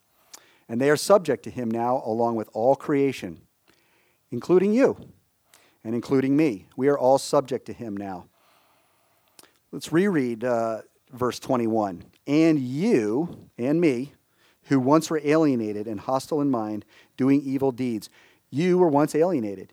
And 0.69 0.83
they 0.83 0.91
are 0.91 0.99
subject 0.99 1.45
to 1.45 1.51
him 1.51 1.71
now, 1.71 2.03
along 2.05 2.37
with 2.37 2.51
all 2.53 2.77
creation, 2.77 3.41
including 4.31 4.75
you 4.75 4.99
and 5.83 5.95
including 5.95 6.37
me. 6.37 6.67
We 6.77 6.89
are 6.89 6.99
all 6.99 7.17
subject 7.17 7.65
to 7.69 7.73
him 7.73 7.97
now. 7.97 8.27
Let's 9.73 9.95
reread 9.95 10.45
uh, 10.45 10.83
verse 11.11 11.39
21. 11.39 12.05
And 12.27 12.59
you 12.59 13.49
and 13.57 13.81
me, 13.81 14.13
who 14.69 14.81
once 14.81 15.11
were 15.11 15.21
alienated 15.25 15.87
and 15.87 16.01
hostile 16.01 16.41
in 16.41 16.51
mind, 16.51 16.85
doing 17.17 17.43
evil 17.43 17.73
deeds, 17.73 18.09
you 18.51 18.79
were 18.79 18.89
once 18.89 19.15
alienated. 19.15 19.73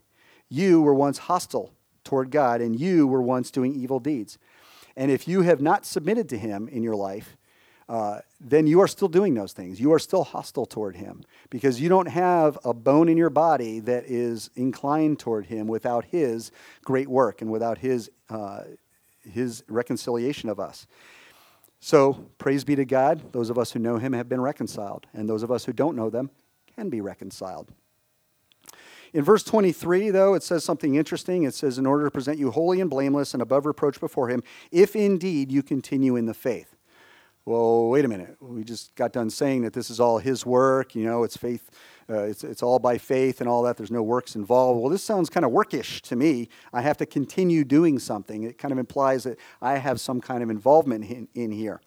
You 0.49 0.81
were 0.81 0.93
once 0.93 1.17
hostile 1.17 1.73
toward 2.03 2.31
God, 2.31 2.61
and 2.61 2.79
you 2.79 3.07
were 3.07 3.21
once 3.21 3.51
doing 3.51 3.75
evil 3.75 3.99
deeds. 3.99 4.37
And 4.95 5.11
if 5.11 5.27
you 5.27 5.41
have 5.41 5.61
not 5.61 5.85
submitted 5.85 6.29
to 6.29 6.37
him 6.37 6.67
in 6.69 6.83
your 6.83 6.95
life, 6.95 7.35
uh, 7.87 8.19
then 8.39 8.65
you 8.65 8.79
are 8.79 8.87
still 8.87 9.07
doing 9.07 9.33
those 9.33 9.53
things. 9.53 9.79
You 9.79 9.93
are 9.93 9.99
still 9.99 10.23
hostile 10.23 10.65
toward 10.65 10.95
him 10.95 11.23
because 11.49 11.79
you 11.79 11.89
don't 11.89 12.07
have 12.07 12.57
a 12.63 12.73
bone 12.73 13.09
in 13.09 13.17
your 13.17 13.29
body 13.29 13.79
that 13.81 14.05
is 14.05 14.49
inclined 14.55 15.19
toward 15.19 15.45
him 15.47 15.67
without 15.67 16.05
his 16.05 16.51
great 16.83 17.07
work 17.07 17.41
and 17.41 17.51
without 17.51 17.77
his, 17.77 18.09
uh, 18.29 18.61
his 19.29 19.63
reconciliation 19.67 20.49
of 20.49 20.59
us. 20.59 20.87
So, 21.85 22.13
praise 22.39 22.63
be 22.63 22.75
to 22.77 22.83
God. 22.83 23.31
Those 23.31 23.51
of 23.51 23.59
us 23.59 23.73
who 23.73 23.77
know 23.77 23.97
him 23.97 24.13
have 24.13 24.27
been 24.27 24.41
reconciled, 24.41 25.05
and 25.13 25.29
those 25.29 25.43
of 25.43 25.51
us 25.51 25.65
who 25.65 25.71
don't 25.71 25.95
know 25.95 26.09
them 26.09 26.31
can 26.75 26.89
be 26.89 26.99
reconciled. 26.99 27.71
In 29.13 29.23
verse 29.23 29.43
23, 29.43 30.09
though, 30.09 30.33
it 30.33 30.41
says 30.41 30.63
something 30.63 30.95
interesting. 30.95 31.43
It 31.43 31.53
says, 31.53 31.77
In 31.77 31.85
order 31.85 32.05
to 32.05 32.09
present 32.09 32.39
you 32.39 32.49
holy 32.49 32.81
and 32.81 32.89
blameless 32.89 33.35
and 33.35 33.43
above 33.43 33.67
reproach 33.67 33.99
before 33.99 34.29
him, 34.29 34.41
if 34.71 34.95
indeed 34.95 35.51
you 35.51 35.61
continue 35.61 36.15
in 36.15 36.25
the 36.25 36.33
faith 36.33 36.75
well, 37.45 37.89
wait 37.89 38.03
a 38.03 38.07
minute. 38.07 38.37
We 38.41 38.63
just 38.63 38.95
got 38.95 39.13
done 39.13 39.29
saying 39.29 39.61
that 39.61 39.73
this 39.73 39.91
is 39.91 39.99
all 39.99 40.17
His 40.17 40.47
work. 40.47 40.95
You 40.95 41.03
know, 41.05 41.23
it's 41.23 41.37
faith. 41.37 41.69
Uh, 42.09 42.23
it's, 42.23 42.43
it's 42.43 42.61
all 42.61 42.77
by 42.77 42.97
faith 42.97 43.41
and 43.41 43.49
all 43.49 43.63
that. 43.63 43.77
There's 43.77 43.91
no 43.91 44.03
works 44.03 44.35
involved. 44.35 44.79
Well, 44.79 44.89
this 44.89 45.03
sounds 45.03 45.29
kind 45.29 45.45
of 45.45 45.51
workish 45.51 46.01
to 46.01 46.15
me. 46.15 46.49
I 46.71 46.81
have 46.81 46.97
to 46.97 47.05
continue 47.05 47.63
doing 47.63 47.97
something. 47.97 48.43
It 48.43 48.57
kind 48.57 48.71
of 48.71 48.77
implies 48.77 49.23
that 49.23 49.39
I 49.61 49.77
have 49.77 49.99
some 49.99 50.21
kind 50.21 50.43
of 50.43 50.49
involvement 50.49 51.09
in, 51.09 51.27
in 51.33 51.51
here. 51.51 51.81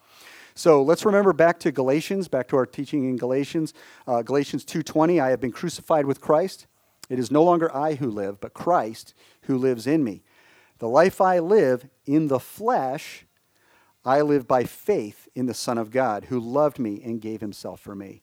So 0.55 0.83
let's 0.83 1.05
remember 1.05 1.33
back 1.33 1.61
to 1.61 1.71
Galatians, 1.71 2.27
back 2.27 2.49
to 2.49 2.57
our 2.57 2.67
teaching 2.67 3.09
in 3.09 3.17
Galatians. 3.17 3.75
Uh, 4.09 4.23
Galatians 4.23 4.65
2:20. 4.65 5.21
I 5.21 5.31
have 5.31 5.41
been 5.41 5.53
crucified 5.53 6.05
with 6.05 6.21
Christ. 6.21 6.67
It 7.09 7.21
is 7.21 7.31
no 7.31 7.45
longer 7.45 7.75
I 7.75 7.95
who 7.95 8.11
live, 8.11 8.41
but 8.41 8.55
Christ 8.55 9.15
who 9.43 9.57
lives 9.57 9.87
in 9.87 10.03
me. 10.03 10.25
The 10.79 10.89
life 10.89 11.21
I 11.21 11.39
live 11.39 11.89
in 12.07 12.27
the 12.27 12.41
flesh 12.41 13.25
I 14.05 14.23
live 14.23 14.49
by 14.49 14.65
faith 14.65 15.29
in 15.35 15.47
the 15.47 15.55
Son 15.55 15.77
of 15.77 15.91
God, 15.91 16.27
who 16.27 16.41
loved 16.41 16.79
me 16.79 17.03
and 17.05 17.21
gave 17.21 17.41
himself 17.41 17.79
for 17.79 17.95
me. 17.95 18.23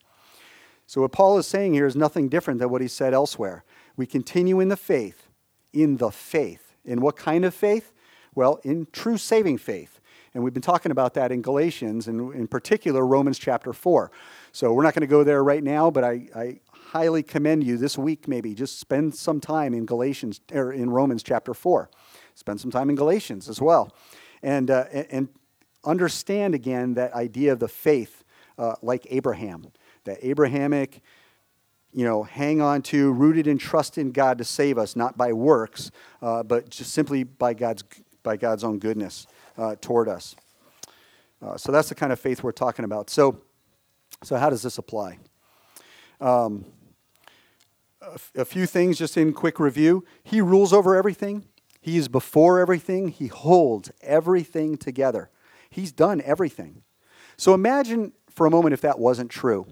So, 0.88 1.02
what 1.02 1.12
Paul 1.12 1.38
is 1.38 1.48
saying 1.48 1.74
here 1.74 1.86
is 1.86 1.95
nothing 1.95 2.30
different 2.30 2.60
than 2.60 2.69
what 2.69 2.82
he 2.82 2.88
said 2.88 3.13
elsewhere. 3.13 3.63
We 3.95 4.06
continue 4.06 4.60
in 4.60 4.69
the 4.69 4.78
faith, 4.78 5.28
in 5.74 5.98
the 5.98 6.12
faith. 6.12 6.76
In 6.86 7.02
what 7.02 7.15
kind 7.15 7.45
of 7.45 7.56
faith? 7.56 7.91
Well, 8.36 8.60
in 8.63 8.88
true 8.91 9.17
saving 9.17 9.58
faith. 9.58 10.00
And 10.34 10.43
we've 10.43 10.54
been 10.54 10.62
talking 10.62 10.91
about 10.91 11.13
that 11.13 11.32
in 11.32 11.41
Galatians, 11.41 12.08
and 12.08 12.36
in 12.36 12.48
particular, 12.48 13.06
Romans 13.06 13.39
chapter 13.39 13.74
4. 13.74 14.12
So, 14.52 14.74
we're 14.74 14.84
not 14.84 14.93
going 14.93 15.02
to 15.02 15.08
go 15.08 15.24
there 15.24 15.43
right 15.43 15.63
now, 15.63 15.89
but 15.89 16.04
I, 16.04 16.28
I 16.36 16.60
highly 16.71 17.24
commend 17.24 17.63
you 17.63 17.78
this 17.78 17.98
week, 17.98 18.28
maybe 18.28 18.54
just 18.54 18.80
spend 18.80 19.15
some 19.15 19.39
time 19.39 19.74
in 19.74 19.86
Galatians 19.86 20.39
or 20.54 20.71
in 20.71 20.89
Romans 20.89 21.24
chapter 21.24 21.54
4. 21.54 21.89
Spend 22.36 22.62
some 22.62 22.71
time 22.71 22.89
in 22.89 22.95
Galatians 22.95 23.50
as 23.50 23.60
well. 23.60 23.91
And, 24.43 24.69
uh, 24.69 24.86
and 25.10 25.30
understand 25.84 26.54
again 26.54 26.93
that 26.93 27.13
idea 27.13 27.52
of 27.52 27.60
the 27.60 27.67
faith 27.67 28.24
uh, 28.58 28.76
like 28.82 29.08
Abraham, 29.10 29.71
that 30.06 30.18
Abrahamic, 30.22 31.02
you 31.94 32.06
know, 32.06 32.24
hang 32.24 32.62
on 32.62 32.82
to, 32.84 33.12
rooted 33.12 33.48
in 33.48 33.58
trust 33.58 33.98
in 33.98 34.12
God 34.12 34.38
to 34.38 34.44
save 34.44 34.78
us, 34.78 34.96
not 34.96 35.18
by 35.18 35.34
works, 35.34 35.91
uh, 36.22 36.44
but 36.44 36.70
just 36.70 36.94
simply 36.94 37.24
by 37.24 37.54
God's, 37.54 37.84
by 38.24 38.38
God's 38.38 38.63
own 38.63 38.80
goodness 38.80 39.28
uh, 39.58 39.76
toward 39.82 40.08
us. 40.10 40.36
Uh, 41.41 41.58
so 41.58 41.72
that's 41.72 41.89
the 41.89 41.96
kind 41.96 42.12
of 42.12 42.20
faith 42.20 42.44
we're 42.44 42.52
talking 42.52 42.86
about. 42.86 43.10
So, 43.10 43.41
so 44.24 44.38
how 44.38 44.50
does 44.50 44.63
this 44.63 44.78
apply? 44.78 45.20
Um, 46.22 46.65
a 48.36 48.46
few 48.46 48.65
things 48.65 48.98
just 48.98 49.18
in 49.18 49.34
quick 49.34 49.60
review. 49.60 50.06
He 50.24 50.41
rules 50.41 50.74
over 50.74 50.96
everything. 50.96 51.46
He 51.82 51.98
is 51.98 52.08
before 52.08 52.60
everything. 52.60 53.10
He 53.10 53.28
holds 53.28 53.91
everything 54.02 54.78
together. 54.78 55.30
He's 55.70 55.91
done 55.91 56.22
everything. 56.22 56.84
So 57.38 57.54
imagine 57.54 58.13
for 58.30 58.46
a 58.46 58.50
moment 58.52 58.74
if 58.74 58.82
that 58.82 59.00
wasn't 59.00 59.30
true. 59.30 59.68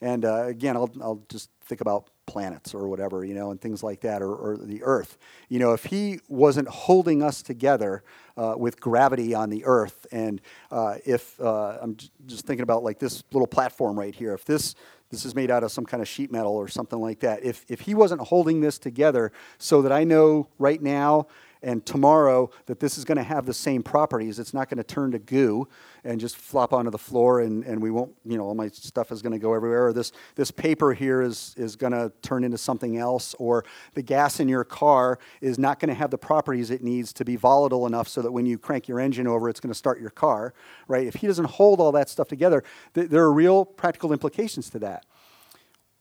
And 0.00 0.24
uh, 0.24 0.44
again, 0.44 0.76
I'll, 0.76 0.90
I'll 1.00 1.22
just 1.28 1.50
think 1.64 1.80
about 1.80 2.10
planets 2.26 2.74
or 2.74 2.88
whatever, 2.88 3.24
you 3.24 3.34
know, 3.34 3.50
and 3.50 3.60
things 3.60 3.82
like 3.82 4.00
that, 4.02 4.22
or, 4.22 4.34
or 4.34 4.56
the 4.56 4.82
Earth. 4.82 5.18
You 5.48 5.58
know, 5.58 5.72
if 5.72 5.86
he 5.86 6.20
wasn't 6.28 6.68
holding 6.68 7.22
us 7.22 7.42
together 7.42 8.04
uh, 8.36 8.54
with 8.56 8.78
gravity 8.80 9.34
on 9.34 9.50
the 9.50 9.64
Earth, 9.64 10.06
and 10.12 10.40
uh, 10.70 10.96
if 11.04 11.40
uh, 11.40 11.78
I'm 11.80 11.96
just 12.26 12.46
thinking 12.46 12.62
about 12.62 12.84
like 12.84 12.98
this 12.98 13.24
little 13.32 13.46
platform 13.46 13.98
right 13.98 14.14
here, 14.14 14.34
if 14.34 14.44
this 14.44 14.74
this 15.10 15.24
is 15.24 15.34
made 15.34 15.50
out 15.50 15.64
of 15.64 15.72
some 15.72 15.86
kind 15.86 16.02
of 16.02 16.08
sheet 16.08 16.30
metal 16.30 16.52
or 16.52 16.68
something 16.68 17.00
like 17.00 17.20
that, 17.20 17.42
if 17.42 17.64
if 17.68 17.80
he 17.80 17.94
wasn't 17.94 18.20
holding 18.20 18.60
this 18.60 18.78
together 18.78 19.32
so 19.56 19.82
that 19.82 19.90
I 19.90 20.04
know 20.04 20.48
right 20.58 20.82
now 20.82 21.26
and 21.62 21.84
tomorrow 21.84 22.50
that 22.66 22.80
this 22.80 22.98
is 22.98 23.04
going 23.04 23.16
to 23.18 23.24
have 23.24 23.46
the 23.46 23.54
same 23.54 23.82
properties. 23.82 24.38
It's 24.38 24.54
not 24.54 24.68
going 24.68 24.78
to 24.78 24.84
turn 24.84 25.10
to 25.12 25.18
goo 25.18 25.68
and 26.04 26.20
just 26.20 26.36
flop 26.36 26.72
onto 26.72 26.90
the 26.90 26.98
floor 26.98 27.40
and, 27.40 27.64
and 27.64 27.82
we 27.82 27.90
won't, 27.90 28.14
you 28.24 28.36
know, 28.38 28.44
all 28.44 28.54
my 28.54 28.68
stuff 28.68 29.10
is 29.10 29.22
going 29.22 29.32
to 29.32 29.38
go 29.38 29.54
everywhere. 29.54 29.86
Or 29.86 29.92
this, 29.92 30.12
this 30.36 30.50
paper 30.50 30.92
here 30.92 31.22
is, 31.22 31.54
is 31.56 31.76
going 31.76 31.92
to 31.92 32.12
turn 32.22 32.44
into 32.44 32.58
something 32.58 32.96
else. 32.96 33.34
Or 33.38 33.64
the 33.94 34.02
gas 34.02 34.40
in 34.40 34.48
your 34.48 34.64
car 34.64 35.18
is 35.40 35.58
not 35.58 35.80
going 35.80 35.88
to 35.88 35.94
have 35.94 36.10
the 36.10 36.18
properties 36.18 36.70
it 36.70 36.82
needs 36.82 37.12
to 37.14 37.24
be 37.24 37.36
volatile 37.36 37.86
enough 37.86 38.08
so 38.08 38.22
that 38.22 38.32
when 38.32 38.46
you 38.46 38.58
crank 38.58 38.88
your 38.88 39.00
engine 39.00 39.26
over, 39.26 39.48
it's 39.48 39.60
going 39.60 39.72
to 39.72 39.78
start 39.78 40.00
your 40.00 40.10
car, 40.10 40.54
right? 40.86 41.06
If 41.06 41.16
he 41.16 41.26
doesn't 41.26 41.46
hold 41.46 41.80
all 41.80 41.92
that 41.92 42.08
stuff 42.08 42.28
together, 42.28 42.62
th- 42.94 43.10
there 43.10 43.22
are 43.22 43.32
real 43.32 43.64
practical 43.64 44.12
implications 44.12 44.70
to 44.70 44.78
that. 44.80 45.04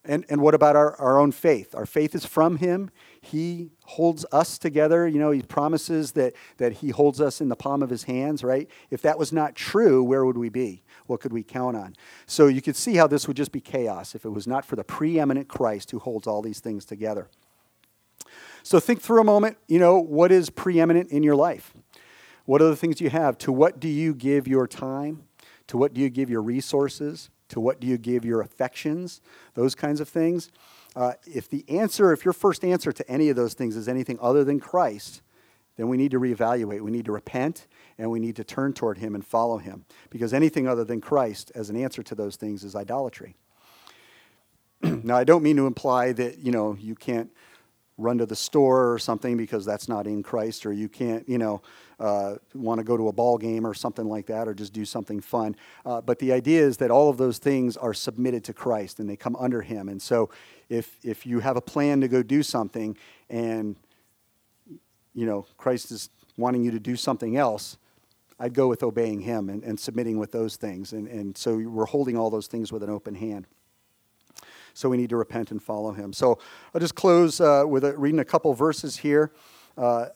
And, 0.07 0.25
and 0.29 0.41
what 0.41 0.53
about 0.55 0.75
our, 0.75 0.95
our 0.95 1.19
own 1.19 1.31
faith? 1.31 1.75
Our 1.75 1.85
faith 1.85 2.15
is 2.15 2.25
from 2.25 2.57
Him. 2.57 2.89
He 3.21 3.71
holds 3.83 4.25
us 4.31 4.57
together. 4.57 5.07
You 5.07 5.19
know, 5.19 5.31
He 5.31 5.41
promises 5.41 6.13
that, 6.13 6.33
that 6.57 6.73
He 6.73 6.89
holds 6.89 7.19
us 7.19 7.41
in 7.41 7.49
the 7.49 7.55
palm 7.55 7.83
of 7.83 7.89
His 7.89 8.03
hands, 8.03 8.43
right? 8.43 8.69
If 8.89 9.01
that 9.01 9.19
was 9.19 9.33
not 9.33 9.53
true, 9.55 10.01
where 10.03 10.25
would 10.25 10.37
we 10.37 10.49
be? 10.49 10.83
What 11.07 11.19
could 11.19 11.33
we 11.33 11.43
count 11.43 11.75
on? 11.75 11.95
So 12.25 12.47
you 12.47 12.61
could 12.61 12.75
see 12.75 12.95
how 12.95 13.07
this 13.07 13.27
would 13.27 13.37
just 13.37 13.51
be 13.51 13.59
chaos 13.59 14.15
if 14.15 14.23
it 14.23 14.29
was 14.29 14.47
not 14.47 14.65
for 14.65 14.77
the 14.77 14.83
preeminent 14.83 15.49
Christ 15.49 15.91
who 15.91 15.99
holds 15.99 16.25
all 16.25 16.41
these 16.41 16.61
things 16.61 16.85
together. 16.85 17.29
So 18.63 18.79
think 18.79 19.01
through 19.01 19.21
a 19.21 19.25
moment, 19.25 19.57
you 19.67 19.79
know, 19.79 19.99
what 19.99 20.31
is 20.31 20.49
preeminent 20.49 21.11
in 21.11 21.23
your 21.23 21.35
life? 21.35 21.73
What 22.45 22.61
are 22.61 22.69
the 22.69 22.75
things 22.77 23.01
you 23.01 23.09
have? 23.09 23.37
To 23.39 23.51
what 23.51 23.79
do 23.79 23.89
you 23.89 24.13
give 24.13 24.47
your 24.47 24.67
time? 24.67 25.23
To 25.67 25.77
what 25.77 25.93
do 25.93 25.99
you 25.99 26.09
give 26.09 26.29
your 26.29 26.41
resources? 26.41 27.29
To 27.49 27.59
what 27.59 27.79
do 27.79 27.87
you 27.87 27.97
give 27.97 28.25
your 28.25 28.41
affections? 28.41 29.21
Those 29.53 29.75
kinds 29.75 29.99
of 29.99 30.09
things. 30.09 30.49
Uh, 30.95 31.13
if 31.25 31.49
the 31.49 31.63
answer, 31.69 32.11
if 32.11 32.25
your 32.25 32.33
first 32.33 32.63
answer 32.63 32.91
to 32.91 33.09
any 33.09 33.29
of 33.29 33.35
those 33.35 33.53
things 33.53 33.75
is 33.75 33.87
anything 33.87 34.17
other 34.21 34.43
than 34.43 34.59
Christ, 34.59 35.21
then 35.77 35.87
we 35.87 35.97
need 35.97 36.11
to 36.11 36.19
reevaluate. 36.19 36.81
We 36.81 36.91
need 36.91 37.05
to 37.05 37.11
repent 37.11 37.67
and 37.97 38.09
we 38.11 38.19
need 38.19 38.35
to 38.37 38.43
turn 38.43 38.73
toward 38.73 38.97
Him 38.97 39.15
and 39.15 39.25
follow 39.25 39.57
Him. 39.57 39.85
Because 40.09 40.33
anything 40.33 40.67
other 40.67 40.83
than 40.83 40.99
Christ 40.99 41.51
as 41.55 41.69
an 41.69 41.77
answer 41.77 42.03
to 42.03 42.15
those 42.15 42.35
things 42.35 42.63
is 42.63 42.75
idolatry. 42.75 43.35
now, 44.81 45.15
I 45.15 45.23
don't 45.23 45.43
mean 45.43 45.55
to 45.57 45.67
imply 45.67 46.11
that, 46.13 46.39
you 46.39 46.51
know, 46.51 46.75
you 46.79 46.95
can't 46.95 47.31
run 47.97 48.19
to 48.19 48.25
the 48.25 48.35
store 48.35 48.91
or 48.93 48.99
something 48.99 49.37
because 49.37 49.65
that's 49.65 49.89
not 49.89 50.05
in 50.05 50.21
Christ, 50.21 50.65
or 50.65 50.73
you 50.73 50.87
can't, 50.87 51.27
you 51.27 51.37
know, 51.37 51.61
uh, 51.99 52.35
want 52.53 52.77
to 52.79 52.83
go 52.83 52.95
to 52.95 53.07
a 53.07 53.11
ball 53.11 53.37
game 53.37 53.65
or 53.65 53.73
something 53.73 54.05
like 54.05 54.27
that, 54.27 54.47
or 54.47 54.53
just 54.53 54.71
do 54.71 54.85
something 54.85 55.19
fun. 55.19 55.55
Uh, 55.85 55.99
but 55.99 56.19
the 56.19 56.31
idea 56.31 56.61
is 56.61 56.77
that 56.77 56.91
all 56.91 57.09
of 57.09 57.17
those 57.17 57.39
things 57.39 57.75
are 57.75 57.93
submitted 57.93 58.43
to 58.43 58.53
Christ 58.53 58.99
and 58.99 59.09
they 59.09 59.15
come 59.15 59.35
under 59.37 59.61
Him. 59.61 59.89
And 59.89 60.01
so, 60.01 60.29
if 60.69 60.97
if 61.03 61.25
you 61.25 61.39
have 61.39 61.57
a 61.57 61.61
plan 61.61 62.01
to 62.01 62.07
go 62.07 62.21
do 62.21 62.43
something, 62.43 62.95
and 63.29 63.75
you 65.15 65.25
know 65.25 65.47
Christ 65.57 65.91
is 65.91 66.09
wanting 66.37 66.63
you 66.63 66.71
to 66.71 66.79
do 66.79 66.95
something 66.95 67.35
else, 67.35 67.77
I'd 68.39 68.53
go 68.53 68.67
with 68.67 68.83
obeying 68.83 69.21
Him 69.21 69.49
and, 69.49 69.63
and 69.63 69.79
submitting 69.79 70.19
with 70.19 70.31
those 70.31 70.55
things. 70.55 70.93
And 70.93 71.07
and 71.07 71.35
so 71.35 71.57
we're 71.57 71.85
holding 71.85 72.15
all 72.15 72.29
those 72.29 72.47
things 72.47 72.71
with 72.71 72.83
an 72.83 72.91
open 72.91 73.15
hand. 73.15 73.47
So 74.77 74.89
we 74.89 74.97
need 74.97 75.09
to 75.09 75.17
repent 75.17 75.49
and 75.49 75.61
follow 75.61 75.91
him. 75.91 76.13
So 76.13 76.37
I'll 76.73 76.79
just 76.79 76.93
close 76.93 77.41
uh, 77.41 77.63
with 77.67 77.83
a, 77.83 77.97
reading 77.97 78.19
a 78.19 78.25
couple 78.25 78.53
verses 78.53 78.97
here. 78.97 79.31
Uh, 79.75 80.07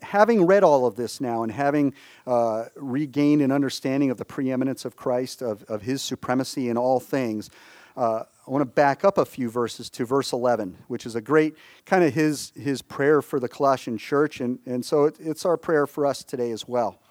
having 0.00 0.46
read 0.46 0.64
all 0.64 0.86
of 0.86 0.96
this 0.96 1.20
now 1.20 1.42
and 1.42 1.52
having 1.52 1.92
uh, 2.26 2.64
regained 2.76 3.42
an 3.42 3.52
understanding 3.52 4.10
of 4.10 4.16
the 4.16 4.24
preeminence 4.24 4.86
of 4.86 4.96
Christ, 4.96 5.42
of, 5.42 5.64
of 5.64 5.82
his 5.82 6.00
supremacy 6.00 6.70
in 6.70 6.78
all 6.78 6.98
things, 6.98 7.50
uh, 7.94 8.22
I 8.46 8.50
want 8.50 8.62
to 8.62 8.66
back 8.66 9.04
up 9.04 9.18
a 9.18 9.26
few 9.26 9.50
verses 9.50 9.90
to 9.90 10.06
verse 10.06 10.32
11, 10.32 10.78
which 10.88 11.04
is 11.04 11.14
a 11.14 11.20
great 11.20 11.54
kind 11.84 12.02
of 12.02 12.14
his, 12.14 12.52
his 12.56 12.80
prayer 12.80 13.20
for 13.20 13.38
the 13.38 13.48
Colossian 13.48 13.98
church. 13.98 14.40
And, 14.40 14.60
and 14.64 14.82
so 14.82 15.04
it, 15.04 15.16
it's 15.20 15.44
our 15.44 15.58
prayer 15.58 15.86
for 15.86 16.06
us 16.06 16.24
today 16.24 16.52
as 16.52 16.66
well. 16.66 17.02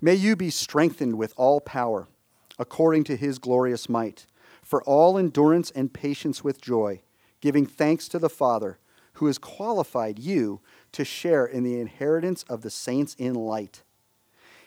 May 0.00 0.14
you 0.14 0.36
be 0.36 0.48
strengthened 0.48 1.18
with 1.18 1.34
all 1.36 1.60
power 1.60 2.08
according 2.58 3.04
to 3.04 3.16
his 3.16 3.38
glorious 3.38 3.90
might 3.90 4.24
for 4.68 4.82
all 4.82 5.16
endurance 5.16 5.70
and 5.70 5.94
patience 5.94 6.44
with 6.44 6.60
joy, 6.60 7.00
giving 7.40 7.64
thanks 7.64 8.06
to 8.06 8.18
the 8.18 8.28
Father 8.28 8.78
who 9.14 9.24
has 9.24 9.38
qualified 9.38 10.18
you 10.18 10.60
to 10.92 11.06
share 11.06 11.46
in 11.46 11.64
the 11.64 11.80
inheritance 11.80 12.42
of 12.50 12.60
the 12.60 12.68
saints 12.68 13.14
in 13.18 13.32
light. 13.32 13.82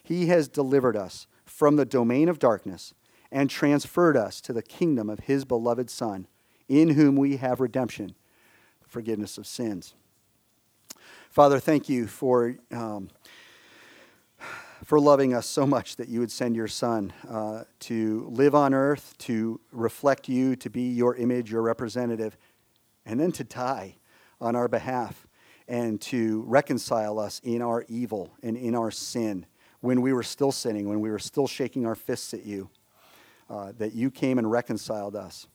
He 0.02 0.26
has 0.26 0.48
delivered 0.48 0.98
us 0.98 1.28
from 1.46 1.76
the 1.76 1.86
domain 1.86 2.30
of 2.30 2.40
darkness 2.40 2.96
and 3.32 3.48
transferred 3.48 4.18
us 4.18 4.42
to 4.42 4.54
the 4.54 4.64
kingdom 4.64 5.08
of 5.08 5.20
his 5.20 5.46
beloved 5.46 5.92
Son, 5.92 6.26
in 6.68 6.90
whom 6.90 7.16
we 7.16 7.38
have 7.38 7.60
redemption, 7.60 8.16
forgiveness 8.88 9.38
of 9.38 9.46
sins. 9.46 9.94
Father, 11.30 11.60
thank 11.60 11.88
you 11.88 12.08
for. 12.08 12.56
Um, 12.72 13.10
for 14.84 15.00
loving 15.00 15.34
us 15.34 15.46
so 15.46 15.65
much 15.65 15.96
that 15.98 16.10
you 16.10 16.20
would 16.20 16.32
send 16.32 16.56
your 16.56 16.67
Son 16.67 17.13
uh, 17.30 17.63
to 17.80 18.28
live 18.32 18.56
on 18.56 18.74
earth, 18.74 19.15
to 19.20 19.60
reflect 19.72 20.28
you, 20.28 20.56
to 20.56 20.70
be 20.70 20.89
your 20.89 21.15
image, 21.15 21.52
your 21.52 21.62
representative, 21.62 22.38
and 23.06 23.20
then 23.20 23.32
to 23.34 23.44
die 23.44 23.96
on 24.39 24.56
our 24.56 24.67
behalf 24.67 25.28
and 25.67 26.02
to 26.02 26.44
reconcile 26.48 27.20
us 27.20 27.39
in 27.44 27.62
our 27.62 27.86
evil 27.88 28.34
and 28.41 28.58
in 28.58 28.76
our 28.76 28.91
sin 28.91 29.46
when 29.82 30.02
we 30.02 30.13
were 30.13 30.24
still 30.24 30.52
sinning, 30.52 30.89
when 30.89 31.00
we 31.00 31.10
were 31.10 31.20
still 31.20 31.48
shaking 31.48 31.86
our 31.86 31.96
fists 31.96 32.34
at 32.34 32.46
you, 32.46 32.70
uh, 33.50 33.72
that 33.78 33.94
you 33.94 34.10
came 34.10 34.38
and 34.38 34.50
reconciled 34.50 35.15
us. 35.15 35.48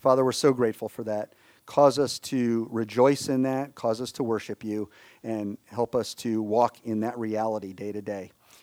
Father, 0.00 0.24
we're 0.24 0.32
so 0.32 0.52
grateful 0.52 0.88
for 0.88 1.04
that. 1.04 1.32
Cause 1.66 1.98
us 1.98 2.18
to 2.20 2.66
rejoice 2.70 3.28
in 3.28 3.42
that, 3.42 3.74
cause 3.74 4.00
us 4.00 4.10
to 4.12 4.22
worship 4.22 4.64
you, 4.64 4.88
and 5.22 5.58
help 5.66 5.94
us 5.94 6.14
to 6.14 6.40
walk 6.40 6.78
in 6.84 7.00
that 7.00 7.18
reality 7.18 7.72
day 7.72 7.92
to 7.92 8.00
day. 8.00 8.30